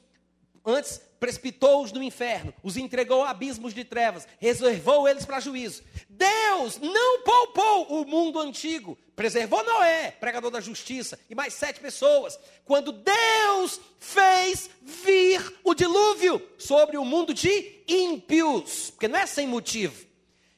[0.65, 5.81] antes precipitou-os no inferno, os entregou a abismos de trevas, reservou eles para juízo.
[6.09, 12.37] Deus não poupou o mundo antigo, preservou Noé, pregador da justiça, e mais sete pessoas,
[12.65, 19.47] quando Deus fez vir o dilúvio sobre o mundo de ímpios, porque não é sem
[19.47, 20.05] motivo.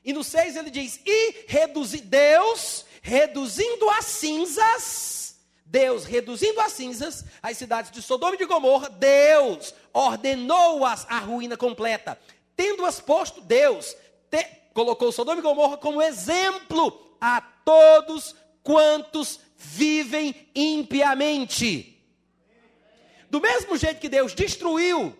[0.03, 7.23] E no 6 ele diz: E reduzi, Deus, reduzindo as cinzas, Deus, reduzindo a cinzas
[7.39, 12.19] as cidades de Sodoma e de Gomorra, Deus ordenou-as à ruína completa.
[12.55, 13.95] Tendo-as posto, Deus
[14.31, 14.43] te,
[14.73, 22.03] colocou Sodoma e Gomorra como exemplo a todos quantos vivem impiamente.
[23.29, 25.15] Do mesmo jeito que Deus destruiu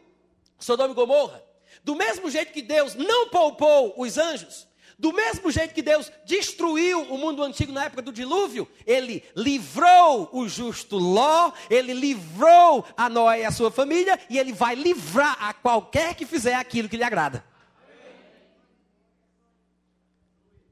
[0.58, 1.44] Sodoma e Gomorra,
[1.84, 4.66] do mesmo jeito que Deus não poupou os anjos,
[4.98, 10.30] do mesmo jeito que Deus destruiu o mundo antigo na época do dilúvio, ele livrou
[10.32, 15.38] o justo Ló, ele livrou a Noé e a sua família, e ele vai livrar
[15.44, 17.44] a qualquer que fizer aquilo que lhe agrada.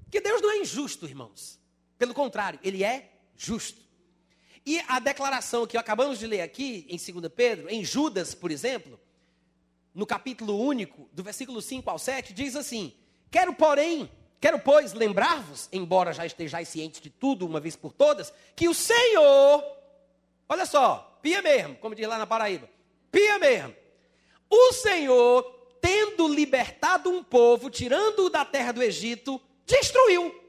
[0.10, 1.60] Que Deus não é injusto, irmãos.
[1.98, 3.82] Pelo contrário, ele é justo.
[4.66, 8.98] E a declaração que acabamos de ler aqui em 2 Pedro, em Judas, por exemplo,
[9.94, 12.94] no capítulo único, do versículo 5 ao 7, diz assim:
[13.34, 18.32] Quero, porém, quero, pois, lembrar-vos, embora já estejais cientes de tudo uma vez por todas,
[18.56, 19.66] que o Senhor,
[20.48, 22.70] olha só, pia mesmo, como diz lá na Paraíba,
[23.12, 23.76] pia mesmo.
[24.48, 25.42] O Senhor,
[25.82, 30.40] tendo libertado um povo, tirando-o da terra do Egito, destruiu.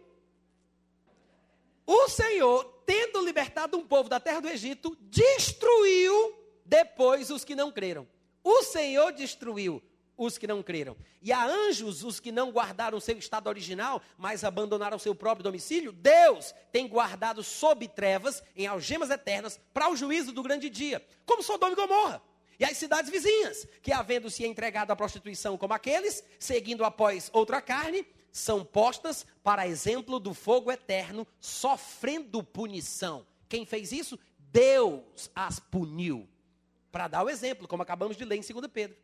[1.87, 7.72] O Senhor, tendo libertado um povo da terra do Egito, destruiu depois os que não
[7.72, 8.07] creram.
[8.43, 9.82] O Senhor destruiu
[10.16, 10.96] os que não creram.
[11.20, 15.92] E a anjos, os que não guardaram seu estado original, mas abandonaram seu próprio domicílio,
[15.92, 21.42] Deus tem guardado sob trevas, em algemas eternas, para o juízo do grande dia, como
[21.42, 22.22] Sodoma e Gomorra.
[22.58, 27.60] E as cidades vizinhas, que havendo se entregado à prostituição como aqueles, seguindo após outra
[27.60, 33.26] carne, são postas para exemplo do fogo eterno, sofrendo punição.
[33.48, 34.18] Quem fez isso?
[34.38, 36.28] Deus as puniu.
[36.90, 38.96] Para dar o exemplo, como acabamos de ler em 2 Pedro.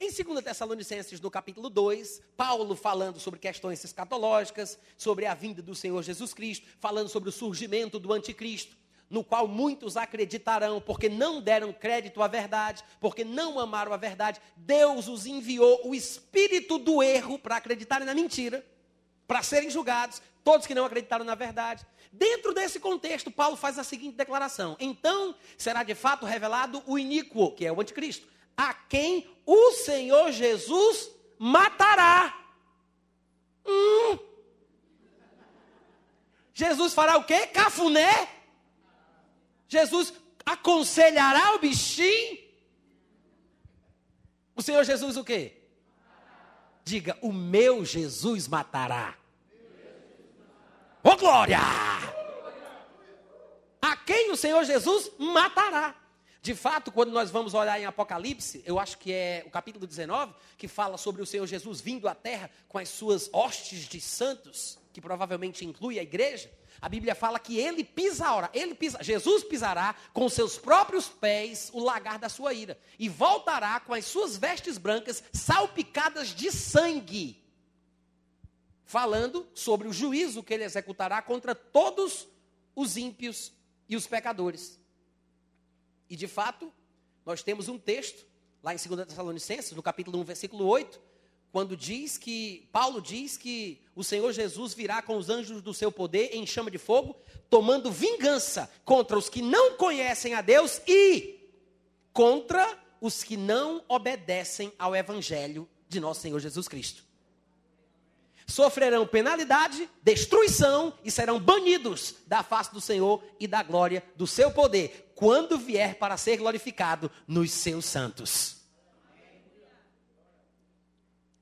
[0.00, 5.74] Em 2 Tessalonicenses, no capítulo 2, Paulo falando sobre questões escatológicas, sobre a vinda do
[5.74, 8.76] Senhor Jesus Cristo, falando sobre o surgimento do anticristo,
[9.10, 14.40] no qual muitos acreditarão, porque não deram crédito à verdade, porque não amaram a verdade.
[14.56, 18.64] Deus os enviou o espírito do erro para acreditarem na mentira,
[19.26, 21.84] para serem julgados, todos que não acreditaram na verdade.
[22.12, 27.50] Dentro desse contexto, Paulo faz a seguinte declaração: Então será de fato revelado o iníquo,
[27.50, 32.36] que é o anticristo a quem o Senhor Jesus matará.
[33.64, 34.18] Hum.
[36.52, 37.46] Jesus fará o quê?
[37.46, 38.28] Cafuné?
[39.68, 40.12] Jesus
[40.44, 42.38] aconselhará o bichinho?
[44.56, 45.56] O Senhor Jesus o quê?
[46.84, 49.16] Diga, o meu Jesus matará.
[51.04, 51.60] Ô oh, glória!
[53.80, 55.94] A quem o Senhor Jesus matará.
[56.48, 60.32] De fato, quando nós vamos olhar em Apocalipse, eu acho que é o capítulo 19,
[60.56, 64.78] que fala sobre o Senhor Jesus vindo à terra com as suas hostes de santos,
[64.90, 66.50] que provavelmente inclui a igreja.
[66.80, 71.84] A Bíblia fala que ele pisará, ele pisa, Jesus pisará com seus próprios pés o
[71.84, 77.44] lagar da sua ira e voltará com as suas vestes brancas salpicadas de sangue.
[78.86, 82.26] falando sobre o juízo que ele executará contra todos
[82.74, 83.52] os ímpios
[83.86, 84.77] e os pecadores.
[86.08, 86.72] E de fato,
[87.24, 88.26] nós temos um texto
[88.62, 91.00] lá em 2 Tessalonicenses, no capítulo 1, versículo 8,
[91.50, 95.90] quando diz que Paulo diz que o Senhor Jesus virá com os anjos do seu
[95.90, 97.16] poder em chama de fogo,
[97.48, 101.38] tomando vingança contra os que não conhecem a Deus e
[102.12, 107.02] contra os que não obedecem ao evangelho de nosso Senhor Jesus Cristo.
[108.46, 114.50] Sofrerão penalidade, destruição e serão banidos da face do Senhor e da glória do seu
[114.50, 118.58] poder, quando vier para ser glorificado nos seus santos.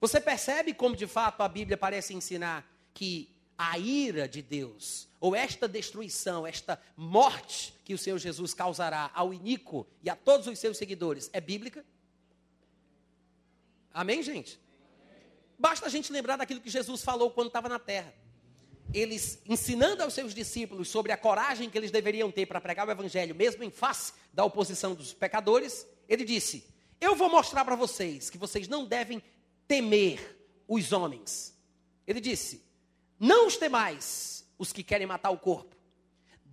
[0.01, 5.37] Você percebe como de fato a Bíblia parece ensinar que a ira de Deus, ou
[5.37, 10.59] esta destruição, esta morte que o Senhor Jesus causará ao iníquo e a todos os
[10.59, 11.85] seus seguidores, é bíblica?
[13.93, 14.59] Amém, gente?
[15.59, 18.15] Basta a gente lembrar daquilo que Jesus falou quando estava na terra.
[18.97, 22.91] Eles ensinando aos seus discípulos sobre a coragem que eles deveriam ter para pregar o
[22.91, 26.67] evangelho, mesmo em face da oposição dos pecadores, ele disse:
[26.99, 29.23] Eu vou mostrar para vocês que vocês não devem
[29.69, 31.55] temer os homens.
[32.07, 32.65] Ele disse:
[33.21, 35.77] Não os temais os que querem matar o corpo,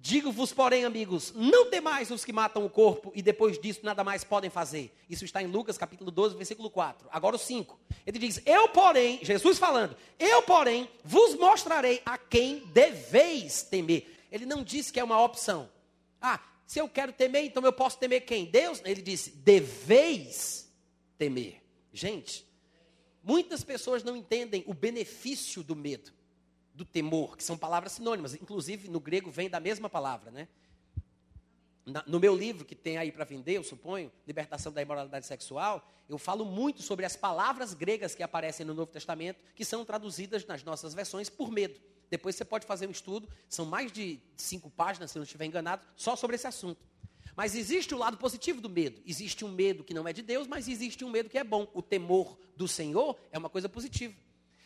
[0.06, 4.22] Digo-vos, porém, amigos, não temais os que matam o corpo e depois disso nada mais
[4.22, 4.94] podem fazer.
[5.10, 7.08] Isso está em Lucas capítulo 12, versículo 4.
[7.10, 7.80] Agora o 5.
[8.06, 14.06] Ele diz: Eu, porém, Jesus falando, eu, porém, vos mostrarei a quem deveis temer.
[14.30, 15.70] Ele não disse que é uma opção.
[16.22, 16.38] Ah,
[16.68, 18.44] se eu quero temer, então eu posso temer quem?
[18.44, 18.82] Deus?
[18.84, 20.70] Ele disse: deveis
[21.18, 21.62] temer.
[21.94, 22.46] Gente,
[23.24, 26.12] muitas pessoas não entendem o benefício do medo
[26.74, 30.48] do temor, que são palavras sinônimas, inclusive no grego vem da mesma palavra, né?
[32.08, 36.18] no meu livro, que tem aí para vender, eu suponho, Libertação da Imoralidade Sexual, eu
[36.18, 40.64] falo muito sobre as palavras gregas que aparecem no Novo Testamento, que são traduzidas nas
[40.64, 41.80] nossas versões por medo.
[42.10, 45.46] Depois você pode fazer um estudo, são mais de cinco páginas, se eu não estiver
[45.46, 46.80] enganado, só sobre esse assunto.
[47.36, 49.02] Mas existe o lado positivo do medo.
[49.06, 51.68] Existe um medo que não é de Deus, mas existe um medo que é bom.
[51.74, 54.14] O temor do Senhor é uma coisa positiva.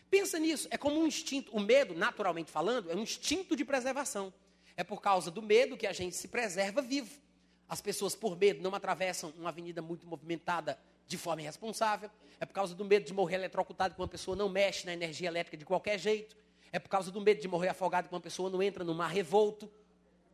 [0.10, 1.52] Pensa nisso, é como um instinto.
[1.56, 4.34] O medo, naturalmente falando, é um instinto de preservação.
[4.76, 7.20] É por causa do medo que a gente se preserva vivo.
[7.68, 12.10] As pessoas, por medo, não atravessam uma avenida muito movimentada de forma irresponsável.
[12.40, 15.28] É por causa do medo de morrer eletrocutado quando uma pessoa não mexe na energia
[15.28, 16.38] elétrica de qualquer jeito.
[16.72, 19.10] É por causa do medo de morrer afogado quando uma pessoa não entra no mar
[19.10, 19.70] revolto.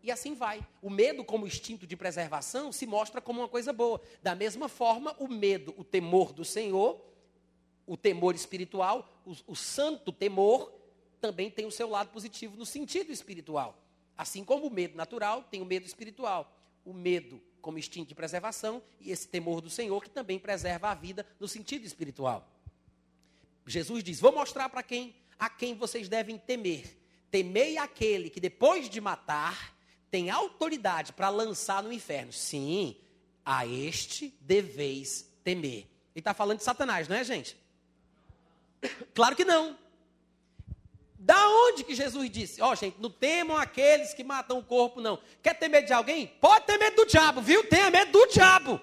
[0.03, 0.59] E assim vai.
[0.81, 4.01] O medo, como instinto de preservação, se mostra como uma coisa boa.
[4.21, 7.01] Da mesma forma, o medo, o temor do Senhor,
[7.85, 10.71] o temor espiritual, o, o santo temor,
[11.19, 13.81] também tem o seu lado positivo no sentido espiritual.
[14.17, 16.53] Assim como o medo natural tem o medo espiritual.
[16.85, 20.93] O medo como instinto de preservação e esse temor do Senhor que também preserva a
[20.93, 22.47] vida no sentido espiritual.
[23.65, 26.97] Jesus diz: Vou mostrar para quem a quem vocês devem temer.
[27.31, 29.75] Temei aquele que depois de matar
[30.11, 32.31] tem autoridade para lançar no inferno.
[32.31, 32.97] Sim,
[33.43, 35.87] a este deveis temer.
[36.13, 37.57] Ele está falando de Satanás, não é, gente?
[39.13, 39.77] Claro que não.
[41.17, 42.61] Da onde que Jesus disse?
[42.61, 45.17] Ó, oh, gente, não temam aqueles que matam o corpo, não.
[45.41, 46.27] Quer ter medo de alguém?
[46.41, 47.63] Pode ter medo do diabo, viu?
[47.63, 48.81] Tenha medo do diabo.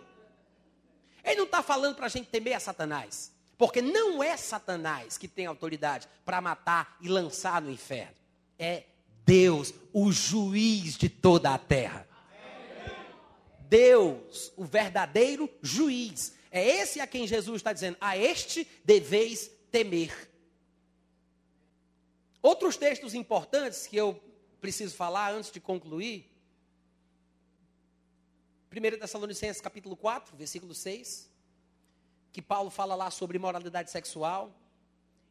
[1.23, 3.31] Ele não está falando para a gente temer a Satanás.
[3.59, 8.17] Porque não é Satanás que tem autoridade para matar e lançar no inferno.
[8.59, 8.85] É
[9.27, 12.09] Deus, o juiz de toda a terra.
[13.69, 16.33] Deus, o verdadeiro juiz.
[16.51, 20.31] É esse a quem Jesus está dizendo: a este deveis temer.
[22.43, 24.21] Outros textos importantes que eu
[24.61, 26.31] preciso falar antes de concluir.
[28.73, 31.29] 1 Tessalonicenses capítulo 4, versículo 6,
[32.33, 34.55] que Paulo fala lá sobre moralidade sexual,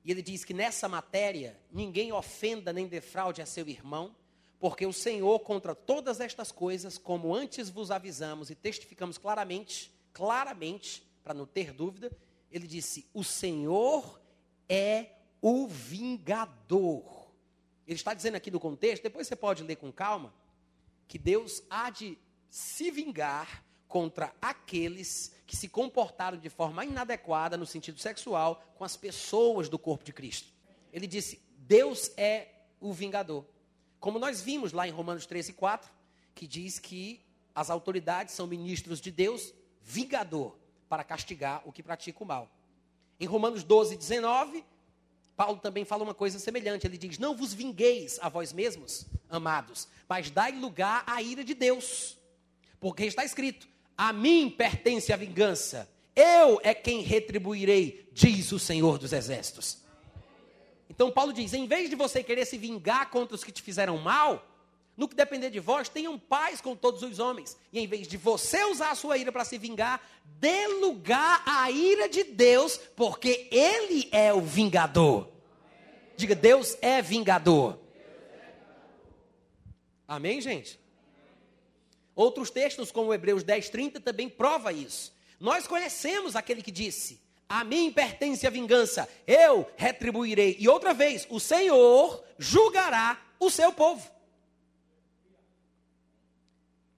[0.03, 4.15] e ele diz que nessa matéria ninguém ofenda nem defraude a seu irmão,
[4.59, 11.01] porque o Senhor contra todas estas coisas, como antes vos avisamos e testificamos claramente, claramente,
[11.23, 12.11] para não ter dúvida,
[12.51, 14.19] ele disse: "O Senhor
[14.69, 17.27] é o vingador.
[17.87, 20.33] Ele está dizendo aqui no contexto, depois você pode ler com calma,
[21.07, 22.17] que Deus há de
[22.47, 28.95] se vingar contra aqueles que se comportaram de forma inadequada no sentido sexual com as
[28.95, 30.53] pessoas do corpo de Cristo.
[30.93, 32.49] Ele disse: Deus é
[32.79, 33.45] o vingador.
[33.99, 35.91] Como nós vimos lá em Romanos 13, 4,
[36.35, 40.57] que diz que as autoridades são ministros de Deus, vingador,
[40.87, 42.49] para castigar o que pratica o mal.
[43.19, 44.63] Em Romanos 12, 19,
[45.35, 46.85] Paulo também fala uma coisa semelhante.
[46.85, 51.53] Ele diz: Não vos vingueis a vós mesmos, amados, mas dai lugar à ira de
[51.53, 52.17] Deus.
[52.79, 53.67] Porque está escrito:
[53.97, 59.79] A mim pertence a vingança, eu é quem retribuirei, diz o Senhor dos Exércitos.
[60.89, 63.97] Então Paulo diz: em vez de você querer se vingar contra os que te fizeram
[63.97, 64.45] mal,
[64.99, 67.55] no que depender de vós, tenham paz com todos os homens.
[67.71, 71.71] E em vez de você usar a sua ira para se vingar, dê lugar à
[71.71, 75.29] ira de Deus, porque Ele é o vingador.
[76.17, 77.79] Diga, Deus é vingador.
[80.05, 80.77] Amém, gente?
[82.13, 85.15] Outros textos, como Hebreus 10, 30, também prova isso.
[85.39, 90.57] Nós conhecemos aquele que disse: A mim pertence a vingança, eu retribuirei.
[90.59, 94.18] E outra vez, o Senhor julgará o seu povo.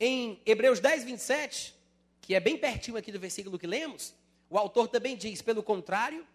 [0.04, 1.76] Em Hebreus 10, 27,
[2.20, 4.16] que é bem pertinho aqui do versículo que lemos,
[4.50, 6.26] o autor também diz: pelo contrário,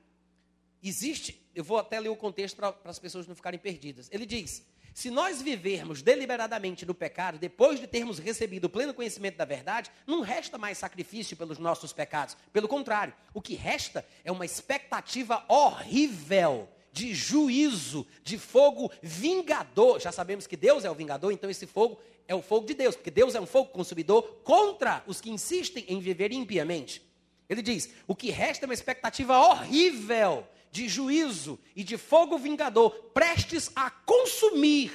[0.81, 1.45] existe.
[1.53, 4.09] Eu vou até ler o contexto para as pessoas não ficarem perdidas.
[4.13, 4.65] Ele diz:
[4.95, 9.91] se nós vivermos deliberadamente no pecado, depois de termos recebido o pleno conhecimento da verdade,
[10.07, 12.37] não resta mais sacrifício pelos nossos pecados.
[12.53, 20.01] Pelo contrário, o que resta é uma expectativa horrível de juízo, de fogo vingador.
[20.01, 22.97] Já sabemos que Deus é o vingador, então esse fogo é o fogo de Deus,
[22.97, 27.03] porque Deus é um fogo consumidor contra os que insistem em viver impiamente.
[27.49, 32.91] Ele diz: o que resta é uma expectativa horrível de juízo e de fogo vingador,
[33.15, 34.93] prestes a consumir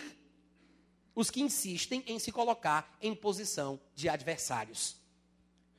[1.15, 4.95] os que insistem em se colocar em posição de adversários.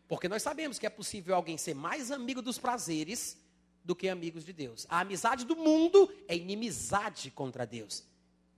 [0.09, 3.38] Porque nós sabemos que é possível alguém ser mais amigo dos prazeres
[3.84, 4.86] do que amigos de Deus.
[4.88, 8.05] A amizade do mundo é inimizade contra Deus.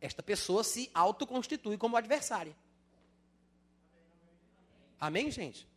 [0.01, 2.57] Esta pessoa se autoconstitui como adversária.
[5.05, 5.69] Amém, gente?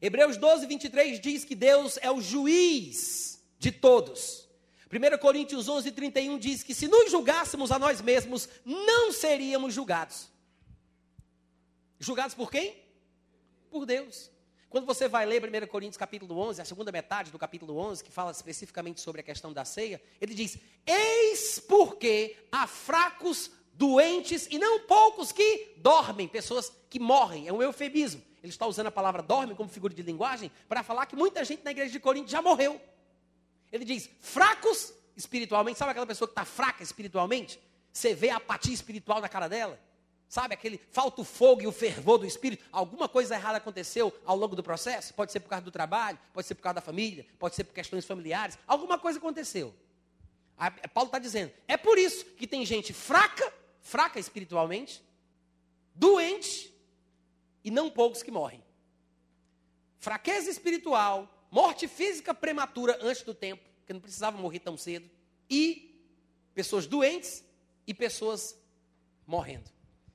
[0.00, 4.48] Hebreus 12, 23 diz que Deus é o juiz de todos.
[4.90, 10.30] 1 Coríntios 11, 31 diz que se nos julgássemos a nós mesmos, não seríamos julgados.
[11.98, 12.74] Julgados por quem?
[13.70, 14.30] Por Deus.
[14.70, 18.10] Quando você vai ler 1 Coríntios capítulo 11, a segunda metade do capítulo 11, que
[18.10, 20.56] fala especificamente sobre a questão da ceia, ele diz:
[20.86, 27.62] Eis porque há fracos doentes e não poucos que dormem, pessoas que morrem, é um
[27.62, 28.22] eufemismo.
[28.42, 31.64] Ele está usando a palavra dorme como figura de linguagem para falar que muita gente
[31.64, 32.80] na igreja de Corinto já morreu.
[33.72, 37.58] Ele diz: fracos espiritualmente, sabe aquela pessoa que está fraca espiritualmente?
[37.92, 39.80] Você vê a apatia espiritual na cara dela?
[40.28, 42.64] Sabe aquele falta o fogo e o fervor do espírito?
[42.72, 45.14] Alguma coisa errada aconteceu ao longo do processo?
[45.14, 47.72] Pode ser por causa do trabalho, pode ser por causa da família, pode ser por
[47.72, 48.58] questões familiares.
[48.66, 49.74] Alguma coisa aconteceu.
[50.92, 53.52] Paulo está dizendo: é por isso que tem gente fraca
[53.84, 55.04] fraca espiritualmente,
[55.94, 56.74] doente
[57.62, 58.64] e não poucos que morrem.
[59.98, 65.08] Fraqueza espiritual, morte física prematura antes do tempo, que não precisava morrer tão cedo,
[65.48, 66.02] e
[66.54, 67.44] pessoas doentes
[67.86, 68.58] e pessoas
[69.26, 69.70] morrendo.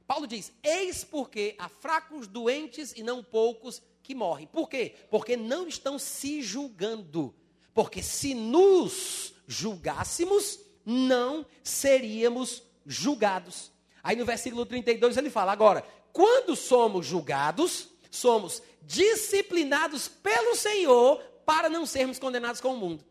[0.08, 4.48] Paulo diz: Eis porque há fracos, doentes e não poucos que morrem.
[4.48, 4.96] Por quê?
[5.12, 7.36] Porque não estão se julgando.
[7.72, 13.72] Porque se nos julgássemos, não seríamos julgados.
[14.04, 21.70] Aí no versículo 32 ele fala: agora, quando somos julgados, somos disciplinados pelo Senhor para
[21.70, 23.06] não sermos condenados com o mundo.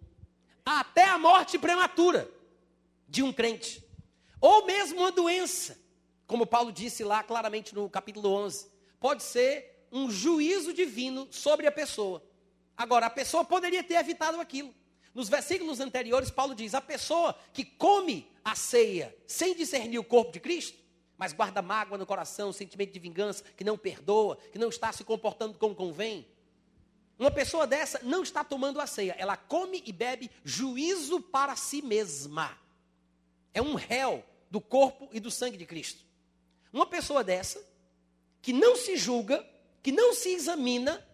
[0.66, 2.28] Até a morte prematura
[3.06, 3.82] de um crente.
[4.40, 5.78] Ou mesmo uma doença,
[6.26, 8.68] como Paulo disse lá claramente no capítulo 11,
[9.00, 12.22] pode ser um juízo divino sobre a pessoa.
[12.76, 14.74] Agora, a pessoa poderia ter evitado aquilo.
[15.14, 20.32] Nos versículos anteriores, Paulo diz: a pessoa que come a ceia sem discernir o corpo
[20.32, 20.78] de Cristo,
[21.16, 25.04] mas guarda mágoa no coração, sentimento de vingança, que não perdoa, que não está se
[25.04, 26.26] comportando como convém.
[27.18, 31.82] Uma pessoa dessa não está tomando a ceia, ela come e bebe juízo para si
[31.82, 32.56] mesma.
[33.52, 36.04] É um réu do corpo e do sangue de Cristo.
[36.72, 37.60] Uma pessoa dessa,
[38.40, 39.44] que não se julga,
[39.82, 41.04] que não se examina,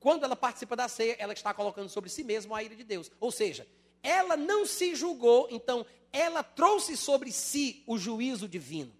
[0.00, 3.10] quando ela participa da ceia, ela está colocando sobre si mesma a ira de Deus.
[3.20, 3.66] Ou seja,
[4.02, 5.84] ela não se julgou, então
[6.16, 8.92] ela trouxe sobre si o juízo divino.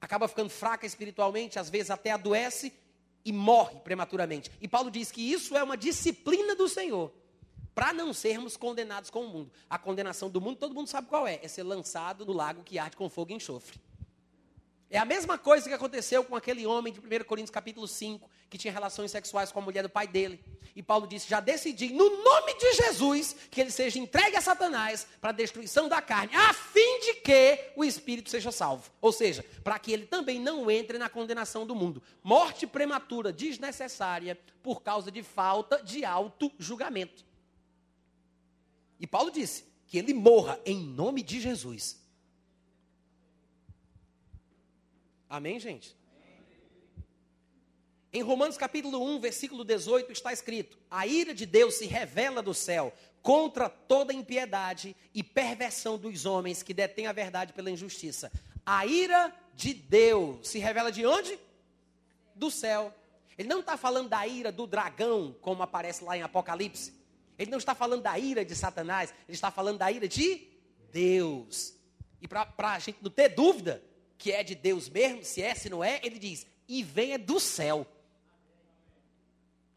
[0.00, 2.74] Acaba ficando fraca espiritualmente, às vezes até adoece
[3.24, 4.50] e morre prematuramente.
[4.60, 7.10] E Paulo diz que isso é uma disciplina do Senhor,
[7.74, 9.50] para não sermos condenados com o mundo.
[9.68, 12.78] A condenação do mundo, todo mundo sabe qual é: é ser lançado no lago que
[12.78, 13.80] arde com fogo e enxofre.
[14.94, 18.56] É a mesma coisa que aconteceu com aquele homem de 1 Coríntios capítulo 5, que
[18.56, 20.38] tinha relações sexuais com a mulher do pai dele.
[20.76, 25.04] E Paulo disse: Já decidi, no nome de Jesus, que ele seja entregue a Satanás
[25.20, 28.88] para a destruição da carne, a fim de que o espírito seja salvo.
[29.00, 32.00] Ou seja, para que ele também não entre na condenação do mundo.
[32.22, 37.24] Morte prematura, desnecessária, por causa de falta de auto-julgamento.
[39.00, 42.03] E Paulo disse que ele morra em nome de Jesus.
[45.34, 45.96] Amém, gente?
[48.12, 52.54] Em Romanos capítulo 1, versículo 18, está escrito: A ira de Deus se revela do
[52.54, 58.30] céu contra toda impiedade e perversão dos homens que detêm a verdade pela injustiça.
[58.64, 61.36] A ira de Deus se revela de onde?
[62.36, 62.94] Do céu.
[63.36, 66.94] Ele não está falando da ira do dragão, como aparece lá em Apocalipse.
[67.36, 69.12] Ele não está falando da ira de Satanás.
[69.26, 70.46] Ele está falando da ira de
[70.92, 71.74] Deus.
[72.22, 73.82] E para a gente não ter dúvida
[74.24, 77.38] que é de Deus mesmo, se é, se não é, ele diz: e venha do
[77.38, 77.86] céu.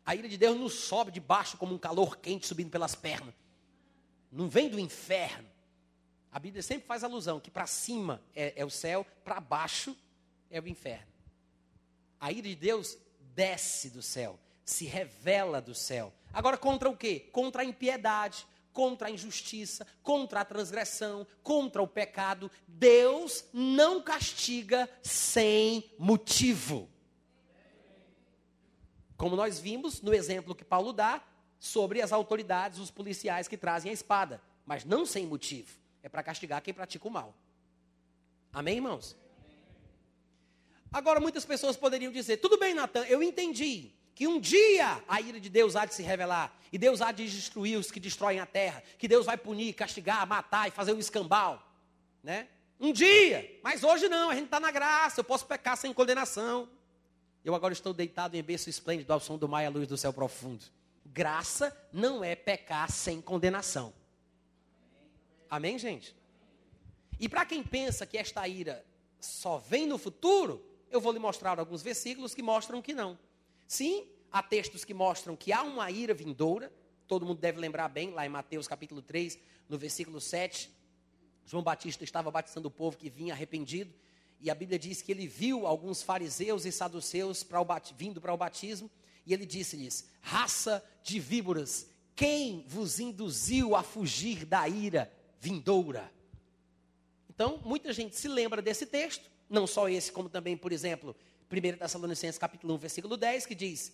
[0.05, 3.35] A ira de Deus não sobe de baixo como um calor quente subindo pelas pernas.
[4.31, 5.49] Não vem do inferno.
[6.31, 9.93] A Bíblia sempre faz alusão que para cima é, é o céu, para baixo
[10.49, 11.11] é o inferno.
[12.17, 12.97] A ira de Deus
[13.35, 16.13] desce do céu, se revela do céu.
[16.31, 17.27] Agora, contra o quê?
[17.33, 18.47] Contra a impiedade,
[18.77, 22.51] contra a injustiça, contra a transgressão, contra o pecado.
[22.67, 26.87] Deus não castiga sem motivo.
[29.17, 31.23] Como nós vimos no exemplo que Paulo dá
[31.59, 35.79] sobre as autoridades, os policiais que trazem a espada, mas não sem motivo.
[36.03, 37.33] É para castigar quem pratica o mal.
[38.53, 39.17] Amém, irmãos?
[40.93, 45.39] Agora, muitas pessoas poderiam dizer: tudo bem, Natan, eu entendi que um dia a ira
[45.39, 48.47] de Deus há de se revelar, e Deus há de destruir os que destroem a
[48.47, 51.61] terra, que Deus vai punir, castigar, matar e fazer um escambau,
[52.23, 52.47] né?
[52.79, 56.67] Um dia, mas hoje não, a gente está na graça, eu posso pecar sem condenação.
[57.45, 59.95] Eu agora estou deitado em berço esplêndido ao som do mar e à luz do
[59.95, 60.65] céu profundo.
[61.05, 63.93] Graça não é pecar sem condenação.
[65.47, 66.15] Amém, gente?
[67.19, 68.83] E para quem pensa que esta ira
[69.19, 73.26] só vem no futuro, eu vou lhe mostrar alguns versículos que mostram que não.
[73.67, 76.71] Sim, há textos que mostram que há uma ira vindoura,
[77.05, 79.37] todo mundo deve lembrar bem, lá em Mateus capítulo 3,
[79.67, 80.71] no versículo 7,
[81.45, 83.93] João Batista estava batizando o povo que vinha arrependido,
[84.39, 87.45] e a Bíblia diz que ele viu alguns fariseus e saduceus
[87.95, 88.89] vindo para o batismo,
[89.25, 96.11] e ele disse-lhes: Raça de víboras, quem vos induziu a fugir da ira vindoura?
[97.29, 101.15] Então, muita gente se lembra desse texto, não só esse, como também, por exemplo,
[101.51, 103.93] 1 Tessalonicenses capítulo 1, versículo 10, que diz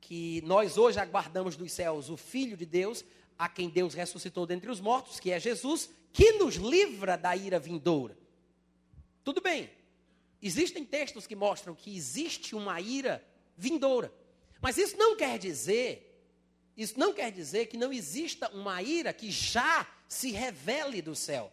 [0.00, 3.04] que nós hoje aguardamos dos céus o Filho de Deus,
[3.38, 7.58] a quem Deus ressuscitou dentre os mortos, que é Jesus, que nos livra da ira
[7.58, 8.16] vindoura.
[9.24, 9.70] Tudo bem,
[10.44, 13.26] Existem textos que mostram que existe uma ira
[13.56, 14.12] vindoura.
[14.60, 16.22] Mas isso não quer dizer,
[16.76, 21.50] isso não quer dizer que não exista uma ira que já se revele do céu.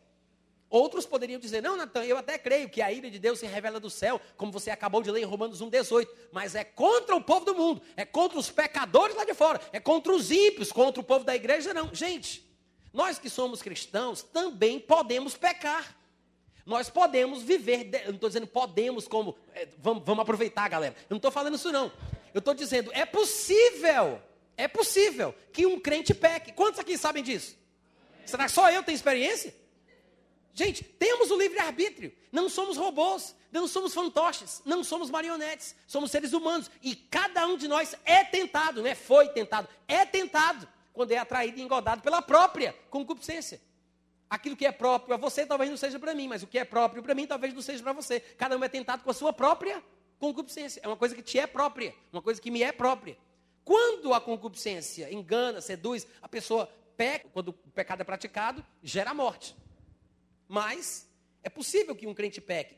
[0.71, 3.77] Outros poderiam dizer, não, Natan, eu até creio que a ira de Deus se revela
[3.77, 7.45] do céu, como você acabou de ler em Romanos 1,18, mas é contra o povo
[7.45, 11.03] do mundo, é contra os pecadores lá de fora, é contra os ímpios, contra o
[11.03, 11.93] povo da igreja, não.
[11.93, 12.49] Gente,
[12.93, 15.93] nós que somos cristãos também podemos pecar.
[16.65, 20.95] Nós podemos viver, eu não estou dizendo podemos como, é, vamos, vamos aproveitar, galera.
[21.01, 21.91] Eu não estou falando isso não.
[22.33, 24.21] Eu estou dizendo, é possível,
[24.55, 26.53] é possível que um crente peque.
[26.53, 27.57] Quantos aqui sabem disso?
[28.25, 29.59] Será que só eu tenho experiência?
[30.53, 32.13] Gente, temos o livre-arbítrio.
[32.31, 36.69] Não somos robôs, não somos fantoches, não somos marionetes, somos seres humanos.
[36.81, 41.17] E cada um de nós é tentado, não é foi tentado, é tentado quando é
[41.17, 43.61] atraído e engodado pela própria concupiscência.
[44.29, 46.63] Aquilo que é próprio a você talvez não seja para mim, mas o que é
[46.63, 48.19] próprio para mim talvez não seja para você.
[48.19, 49.83] Cada um é tentado com a sua própria
[50.19, 50.79] concupiscência.
[50.83, 53.17] É uma coisa que te é própria, uma coisa que me é própria.
[53.63, 59.55] Quando a concupiscência engana, seduz, a pessoa peca, quando o pecado é praticado, gera morte.
[60.51, 61.07] Mas
[61.41, 62.75] é possível que um crente peque.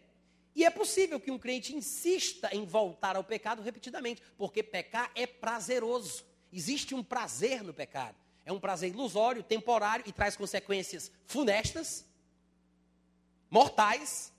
[0.56, 5.26] E é possível que um crente insista em voltar ao pecado repetidamente, porque pecar é
[5.26, 6.24] prazeroso.
[6.52, 8.16] Existe um prazer no pecado.
[8.46, 12.06] É um prazer ilusório, temporário e traz consequências funestas,
[13.50, 14.32] mortais.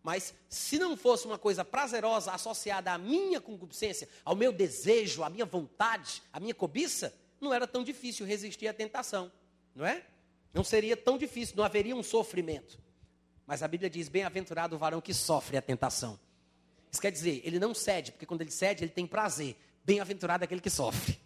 [0.00, 5.28] Mas se não fosse uma coisa prazerosa associada à minha concupiscência, ao meu desejo, à
[5.28, 9.32] minha vontade, à minha cobiça, não era tão difícil resistir à tentação,
[9.74, 10.06] não é?
[10.56, 12.80] Não seria tão difícil, não haveria um sofrimento.
[13.46, 16.18] Mas a Bíblia diz: bem-aventurado o varão que sofre a tentação.
[16.90, 19.54] Isso quer dizer, ele não cede, porque quando ele cede, ele tem prazer.
[19.84, 21.20] Bem-aventurado aquele que sofre.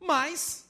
[0.00, 0.68] Mas,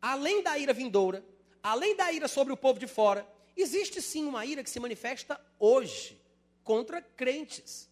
[0.00, 1.24] além da ira vindoura,
[1.60, 3.26] além da ira sobre o povo de fora,
[3.56, 6.22] existe sim uma ira que se manifesta hoje
[6.62, 7.89] contra crentes.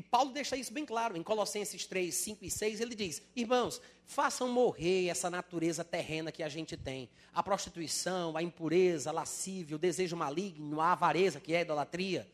[0.00, 1.14] E Paulo deixa isso bem claro.
[1.14, 6.42] Em Colossenses 3, 5 e 6, ele diz: Irmãos, façam morrer essa natureza terrena que
[6.42, 7.10] a gente tem.
[7.34, 12.26] A prostituição, a impureza, a lascívia, o desejo maligno, a avareza, que é a idolatria.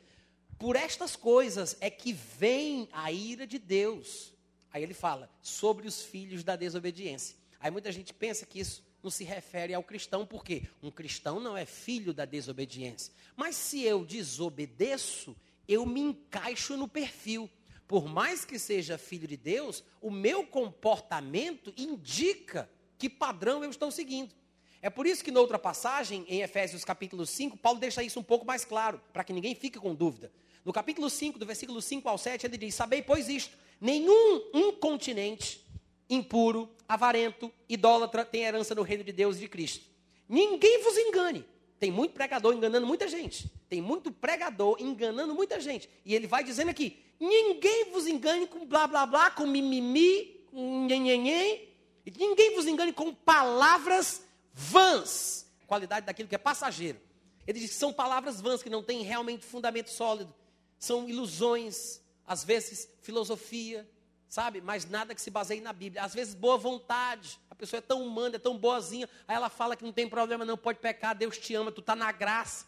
[0.56, 4.32] Por estas coisas é que vem a ira de Deus.
[4.72, 7.36] Aí ele fala sobre os filhos da desobediência.
[7.58, 11.56] Aí muita gente pensa que isso não se refere ao cristão, porque um cristão não
[11.56, 13.12] é filho da desobediência.
[13.34, 15.36] Mas se eu desobedeço,
[15.68, 17.50] eu me encaixo no perfil.
[17.86, 22.68] Por mais que seja filho de Deus, o meu comportamento indica
[22.98, 24.34] que padrão eu estou seguindo.
[24.82, 28.22] É por isso que, na outra passagem, em Efésios capítulo 5, Paulo deixa isso um
[28.22, 30.32] pouco mais claro, para que ninguém fique com dúvida.
[30.64, 35.64] No capítulo 5, do versículo 5 ao 7, ele diz: Sabei, pois isto, nenhum incontinente,
[36.10, 39.86] impuro, avarento, idólatra tem herança no reino de Deus e de Cristo.
[40.28, 41.44] Ninguém vos engane.
[41.78, 43.50] Tem muito pregador enganando muita gente.
[43.68, 45.88] Tem muito pregador enganando muita gente.
[46.04, 50.86] E ele vai dizendo aqui: ninguém vos engane com blá blá blá, com mimimi, com
[50.86, 51.68] nhenhenhen.
[52.16, 54.22] Ninguém vos engane com palavras
[54.52, 55.46] vãs.
[55.66, 57.00] Qualidade daquilo que é passageiro.
[57.46, 60.34] Ele diz que são palavras vãs que não têm realmente fundamento sólido.
[60.78, 63.88] São ilusões, às vezes filosofia,
[64.28, 64.60] sabe?
[64.60, 66.02] Mas nada que se baseie na Bíblia.
[66.02, 67.40] Às vezes, boa vontade.
[67.50, 69.08] A pessoa é tão humana, é tão boazinha.
[69.26, 71.96] Aí ela fala que não tem problema, não pode pecar, Deus te ama, tu está
[71.96, 72.66] na graça.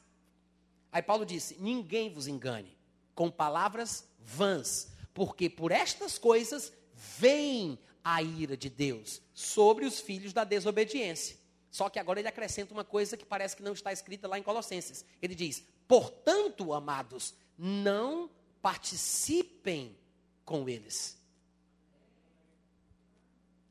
[0.90, 2.76] Aí Paulo disse: ninguém vos engane
[3.14, 10.32] com palavras vãs, porque por estas coisas vem a ira de Deus sobre os filhos
[10.32, 11.36] da desobediência.
[11.70, 14.42] Só que agora ele acrescenta uma coisa que parece que não está escrita lá em
[14.42, 15.04] Colossenses.
[15.20, 18.30] Ele diz: portanto, amados, não
[18.62, 19.96] participem
[20.44, 21.18] com eles.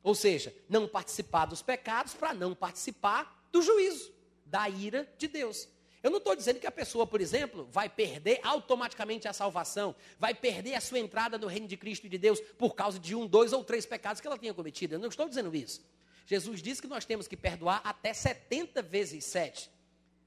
[0.02, 4.12] Ou seja, não participar dos pecados para não participar do juízo,
[4.46, 5.68] da ira de Deus.
[6.02, 10.32] Eu não estou dizendo que a pessoa, por exemplo, vai perder automaticamente a salvação, vai
[10.32, 13.26] perder a sua entrada no reino de Cristo e de Deus por causa de um,
[13.26, 14.94] dois ou três pecados que ela tenha cometido.
[14.94, 15.82] Eu não estou dizendo isso.
[16.26, 19.70] Jesus disse que nós temos que perdoar até 70 vezes 7.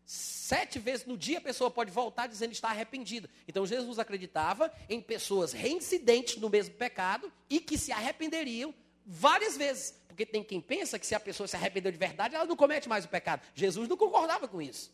[0.04, 3.30] Sete vezes no dia a pessoa pode voltar dizendo está arrependida.
[3.48, 8.74] Então Jesus acreditava em pessoas reincidentes no mesmo pecado e que se arrependeriam
[9.06, 9.96] várias vezes.
[10.08, 12.90] Porque tem quem pensa que se a pessoa se arrependeu de verdade, ela não comete
[12.90, 13.42] mais o pecado.
[13.56, 14.92] Jesus não concordava com isso.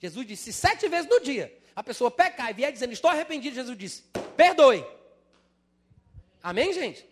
[0.00, 1.56] Jesus disse sete vezes no dia.
[1.76, 4.02] A pessoa pecar e vier dizendo, estou arrependido, Jesus disse,
[4.36, 4.84] perdoe.
[6.42, 7.06] Amém, gente?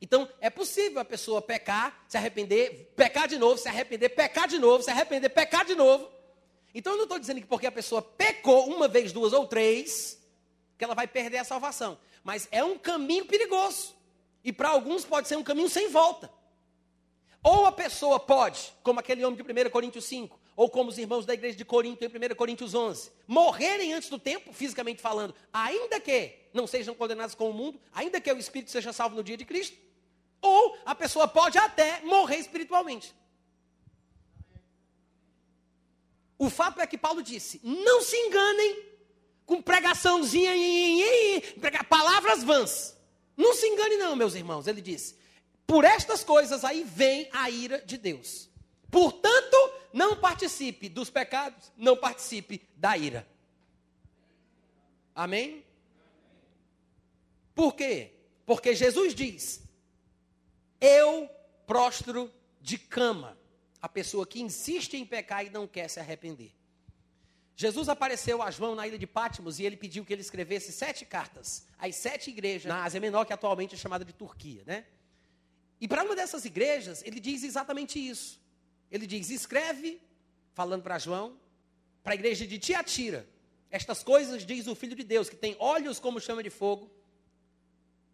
[0.00, 4.58] Então, é possível a pessoa pecar, se arrepender, pecar de novo, se arrepender, pecar de
[4.58, 6.10] novo, se arrepender, pecar de novo.
[6.74, 10.18] Então, eu não estou dizendo que porque a pessoa pecou uma vez, duas ou três,
[10.76, 11.98] que ela vai perder a salvação.
[12.24, 13.94] Mas é um caminho perigoso.
[14.42, 16.28] E para alguns pode ser um caminho sem volta.
[17.42, 21.26] Ou a pessoa pode, como aquele homem de 1 Coríntios 5, ou como os irmãos
[21.26, 25.98] da igreja de Corinto em 1 Coríntios 11, morrerem antes do tempo, fisicamente falando, ainda
[25.98, 29.36] que não sejam condenados com o mundo, ainda que o espírito seja salvo no dia
[29.36, 29.76] de Cristo,
[30.40, 33.14] ou a pessoa pode até morrer espiritualmente.
[36.38, 38.84] O fato é que Paulo disse: não se enganem
[39.46, 40.52] com pregaçãozinha,
[41.88, 42.96] palavras vãs.
[43.36, 44.66] Não se engane, não, meus irmãos.
[44.66, 45.16] Ele disse:
[45.66, 48.50] por estas coisas aí vem a ira de Deus.
[48.90, 49.56] Portanto,
[49.92, 53.26] não participe dos pecados, não participe da ira.
[55.14, 55.64] Amém?
[57.54, 58.12] Por quê?
[58.44, 59.62] Porque Jesus diz:
[60.80, 61.28] Eu
[61.66, 63.38] prostro de cama
[63.80, 66.52] a pessoa que insiste em pecar e não quer se arrepender.
[67.54, 71.04] Jesus apareceu a João na ilha de Patmos e ele pediu que ele escrevesse sete
[71.04, 74.86] cartas às sete igrejas na Ásia Menor, que atualmente é chamada de Turquia, né?
[75.82, 78.40] E para uma dessas igrejas, ele diz exatamente isso.
[78.88, 80.00] Ele diz: escreve,
[80.54, 81.36] falando para João,
[82.04, 83.28] para a igreja de Tiatira,
[83.68, 86.88] estas coisas diz o Filho de Deus, que tem olhos como chama de fogo,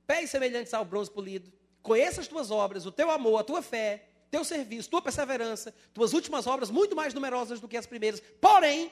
[0.06, 4.06] pés semelhantes ao bronze polido, conheça as tuas obras, o teu amor, a tua fé,
[4.30, 8.22] teu serviço, tua perseverança, tuas últimas obras muito mais numerosas do que as primeiras.
[8.40, 8.90] Porém,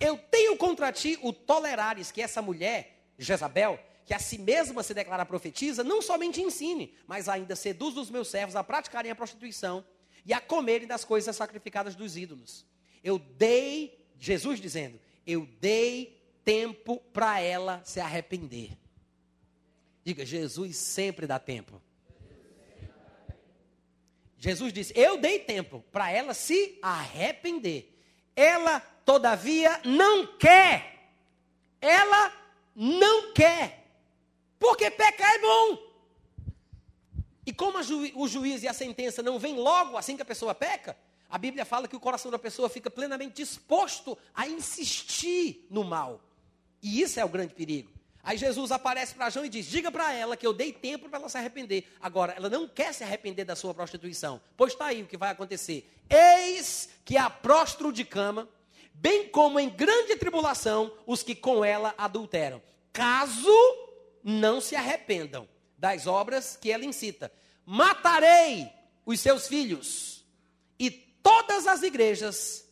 [0.00, 3.78] eu tenho contra ti o tolerares que essa mulher, Jezabel,
[4.08, 8.28] que a si mesma se declara profetiza, não somente ensine, mas ainda seduz os meus
[8.28, 9.84] servos a praticarem a prostituição
[10.24, 12.64] e a comerem das coisas sacrificadas dos ídolos.
[13.04, 18.70] Eu dei, Jesus dizendo, eu dei tempo para ela se arrepender.
[20.02, 21.82] Diga, Jesus sempre dá tempo.
[24.38, 27.94] Jesus disse: Eu dei tempo para ela se arrepender.
[28.34, 31.10] Ela todavia não quer.
[31.78, 32.32] Ela
[32.74, 33.87] não quer.
[34.58, 35.88] Porque pecar é bom.
[37.46, 40.54] E como ju o juiz e a sentença não vem logo assim que a pessoa
[40.54, 40.96] peca,
[41.30, 46.20] a Bíblia fala que o coração da pessoa fica plenamente disposto a insistir no mal.
[46.82, 47.90] E isso é o grande perigo.
[48.22, 51.18] Aí Jesus aparece para João e diz: Diga para ela que eu dei tempo para
[51.18, 51.84] ela se arrepender.
[52.00, 54.40] Agora, ela não quer se arrepender da sua prostituição.
[54.56, 55.90] Pois está aí o que vai acontecer.
[56.10, 58.48] Eis que a prostro de cama
[58.92, 62.60] bem como em grande tribulação os que com ela adulteram,
[62.92, 63.87] caso
[64.28, 65.48] não se arrependam
[65.78, 67.32] das obras que ela incita.
[67.64, 68.70] Matarei
[69.06, 70.22] os seus filhos,
[70.78, 72.66] e todas as igrejas,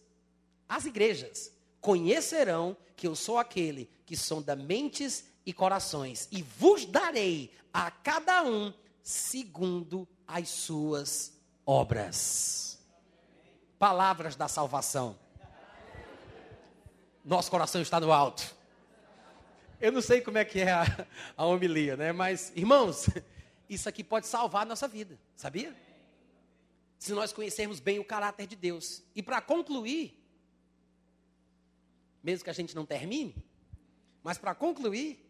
[0.69, 1.51] as igrejas,
[1.81, 8.43] conhecerão que eu sou aquele que sonda mentes e corações, e vos darei a cada
[8.43, 8.73] um
[9.03, 11.33] segundo as suas
[11.65, 12.79] obras.
[13.79, 15.19] Palavras da salvação.
[17.25, 18.56] Nosso coração está no alto.
[19.81, 22.13] Eu não sei como é que é a, a homilia, né?
[22.13, 23.09] Mas, irmãos,
[23.69, 25.77] isso aqui pode salvar a nossa vida, sabia?
[26.99, 29.03] Se nós conhecermos bem o caráter de Deus.
[29.15, 30.19] E para concluir,
[32.23, 33.35] mesmo que a gente não termine,
[34.23, 35.23] mas para concluir,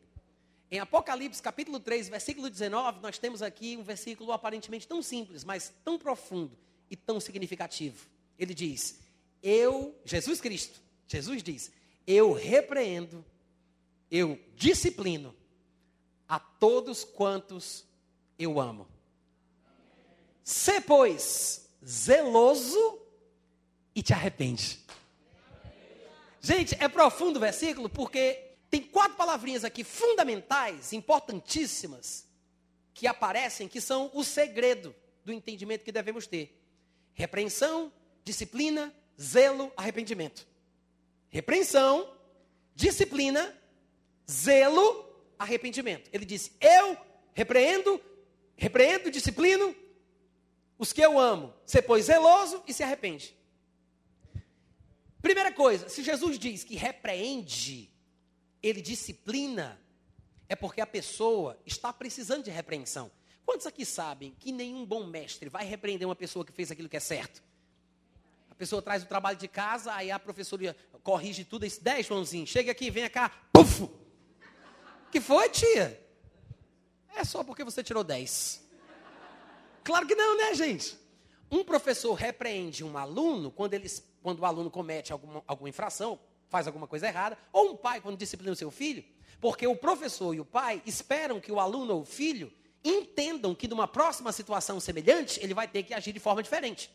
[0.70, 5.72] em Apocalipse capítulo 3, versículo 19, nós temos aqui um versículo aparentemente tão simples, mas
[5.84, 6.56] tão profundo
[6.88, 8.06] e tão significativo.
[8.38, 9.00] Ele diz:
[9.42, 11.72] Eu, Jesus Cristo, Jesus diz:
[12.06, 13.24] Eu repreendo,
[14.10, 15.34] eu disciplino
[16.28, 17.84] a todos quantos
[18.38, 18.86] eu amo.
[20.42, 23.00] Se, pois, zeloso
[23.94, 24.80] e te arrepende.
[26.40, 32.26] Gente, é profundo o versículo porque tem quatro palavrinhas aqui fundamentais, importantíssimas,
[32.94, 36.56] que aparecem, que são o segredo do entendimento que devemos ter:
[37.14, 37.92] repreensão,
[38.24, 40.46] disciplina, zelo, arrependimento.
[41.28, 42.12] Repreensão,
[42.74, 43.54] disciplina,
[44.30, 45.04] zelo,
[45.38, 46.10] arrependimento.
[46.12, 46.96] Ele disse: Eu
[47.34, 48.00] repreendo,
[48.56, 49.74] repreendo, disciplino
[50.78, 51.52] os que eu amo.
[51.64, 53.36] Você pois zeloso e se arrepende.
[55.22, 57.90] Primeira coisa, se Jesus diz que repreende,
[58.62, 59.80] ele disciplina,
[60.48, 63.10] é porque a pessoa está precisando de repreensão.
[63.44, 66.96] Quantos aqui sabem que nenhum bom mestre vai repreender uma pessoa que fez aquilo que
[66.96, 67.42] é certo?
[68.50, 72.06] A pessoa traz o trabalho de casa, aí a professora corrige tudo, e diz, 10,
[72.06, 74.05] Joãozinho, chega aqui, vem cá, puf!
[75.10, 76.02] Que foi, tia?
[77.14, 78.62] É só porque você tirou 10.
[79.82, 80.98] Claro que não, né, gente?
[81.50, 83.88] Um professor repreende um aluno quando, ele,
[84.22, 86.18] quando o aluno comete alguma, alguma infração,
[86.48, 89.04] faz alguma coisa errada, ou um pai quando disciplina o seu filho,
[89.40, 92.52] porque o professor e o pai esperam que o aluno ou o filho
[92.84, 96.90] entendam que numa próxima situação semelhante, ele vai ter que agir de forma diferente.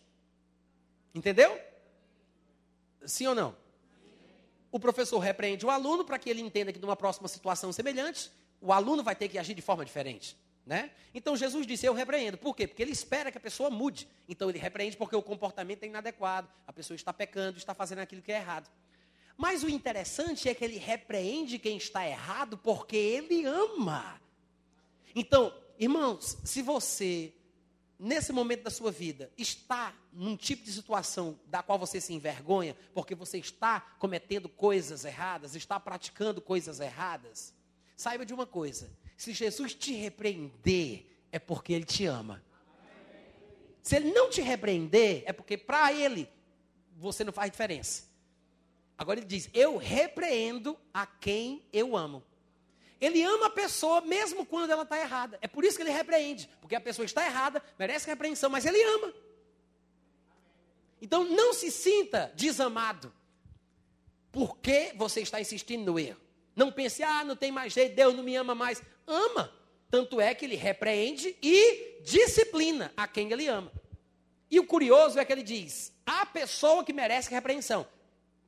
[1.13, 1.59] Entendeu?
[3.05, 3.60] Sim ou não?
[4.71, 8.31] O professor repreende o aluno para que ele entenda que numa próxima situação semelhante,
[8.61, 10.37] o aluno vai ter que agir de forma diferente.
[10.65, 10.91] Né?
[11.13, 12.37] Então Jesus disse: Eu repreendo.
[12.37, 12.67] Por quê?
[12.67, 14.07] Porque ele espera que a pessoa mude.
[14.29, 18.21] Então ele repreende porque o comportamento é inadequado, a pessoa está pecando, está fazendo aquilo
[18.21, 18.69] que é errado.
[19.35, 24.21] Mas o interessante é que ele repreende quem está errado porque ele ama.
[25.15, 27.33] Então, irmãos, se você,
[28.01, 32.75] nesse momento da sua vida, está num tipo de situação da qual você se envergonha,
[32.95, 37.53] porque você está cometendo coisas erradas, está praticando coisas erradas,
[37.95, 42.43] saiba de uma coisa: se Jesus te repreender, é porque ele te ama.
[43.83, 46.27] Se ele não te repreender, é porque para ele
[46.97, 48.03] você não faz diferença.
[48.97, 52.23] Agora ele diz: Eu repreendo a quem eu amo.
[53.01, 55.39] Ele ama a pessoa mesmo quando ela está errada.
[55.41, 56.47] É por isso que ele repreende.
[56.61, 59.11] Porque a pessoa está errada, merece repreensão, mas ele ama.
[61.01, 63.11] Então não se sinta desamado.
[64.31, 66.21] Porque você está insistindo no erro.
[66.55, 68.81] Não pense, ah, não tem mais jeito, Deus não me ama mais.
[69.07, 69.51] Ama.
[69.89, 73.71] Tanto é que ele repreende e disciplina a quem ele ama.
[74.49, 77.87] E o curioso é que ele diz: a pessoa que merece repreensão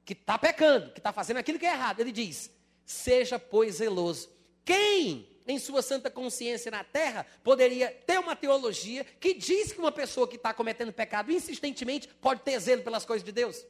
[0.05, 1.99] que está pecando, que está fazendo aquilo que é errado.
[1.99, 2.51] Ele diz:
[2.85, 4.29] seja, pois, zeloso.
[4.65, 9.91] Quem, em sua santa consciência na terra, poderia ter uma teologia que diz que uma
[9.91, 13.65] pessoa que está cometendo pecado insistentemente pode ter zelo pelas coisas de Deus?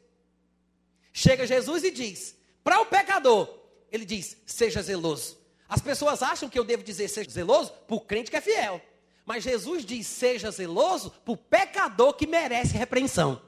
[1.12, 3.48] Chega Jesus e diz: para o pecador,
[3.92, 5.38] ele diz: seja zeloso.
[5.68, 8.82] As pessoas acham que eu devo dizer seja zeloso para o crente que é fiel.
[9.26, 13.42] Mas Jesus diz: seja zeloso para o pecador que merece repreensão.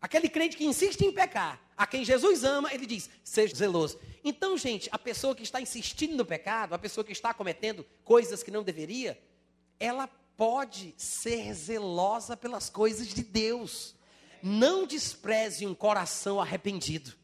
[0.00, 3.98] Aquele crente que insiste em pecar, a quem Jesus ama, ele diz: seja zeloso.
[4.24, 8.42] Então, gente, a pessoa que está insistindo no pecado, a pessoa que está cometendo coisas
[8.42, 9.20] que não deveria,
[9.78, 10.06] ela
[10.36, 13.94] pode ser zelosa pelas coisas de Deus.
[14.42, 17.14] Não despreze um coração arrependido.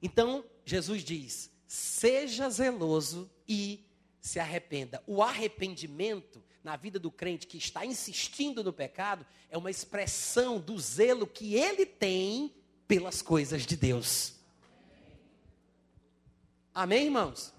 [0.00, 3.84] Então, Jesus diz: seja zeloso e
[4.22, 5.02] se arrependa.
[5.06, 10.78] O arrependimento na vida do crente que está insistindo no pecado é uma expressão do
[10.78, 12.54] zelo que ele tem
[12.86, 14.34] pelas coisas de Deus.
[16.74, 17.52] Amém, irmãos?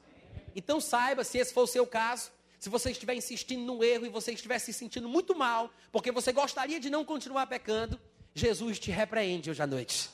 [0.56, 4.10] Então saiba, se esse for o seu caso, se você estiver insistindo no erro e
[4.10, 8.00] você estiver se sentindo muito mal, porque você gostaria de não continuar pecando,
[8.34, 10.10] Jesus te repreende hoje à noite.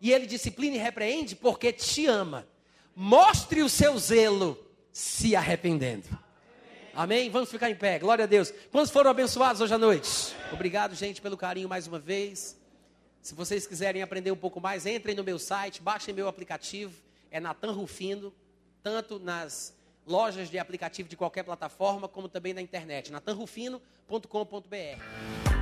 [0.00, 2.46] E ele disciplina e repreende porque te ama.
[2.94, 4.58] Mostre o seu zelo
[4.92, 6.23] se arrependendo.
[6.96, 7.28] Amém?
[7.28, 7.98] Vamos ficar em pé.
[7.98, 8.52] Glória a Deus.
[8.70, 10.34] Quantos foram abençoados hoje à noite?
[10.52, 12.56] Obrigado, gente, pelo carinho mais uma vez.
[13.20, 16.94] Se vocês quiserem aprender um pouco mais, entrem no meu site, baixem meu aplicativo,
[17.30, 18.32] é Natan Rufino,
[18.82, 19.74] tanto nas
[20.06, 25.53] lojas de aplicativo de qualquer plataforma, como também na internet, natanrufino.com.br.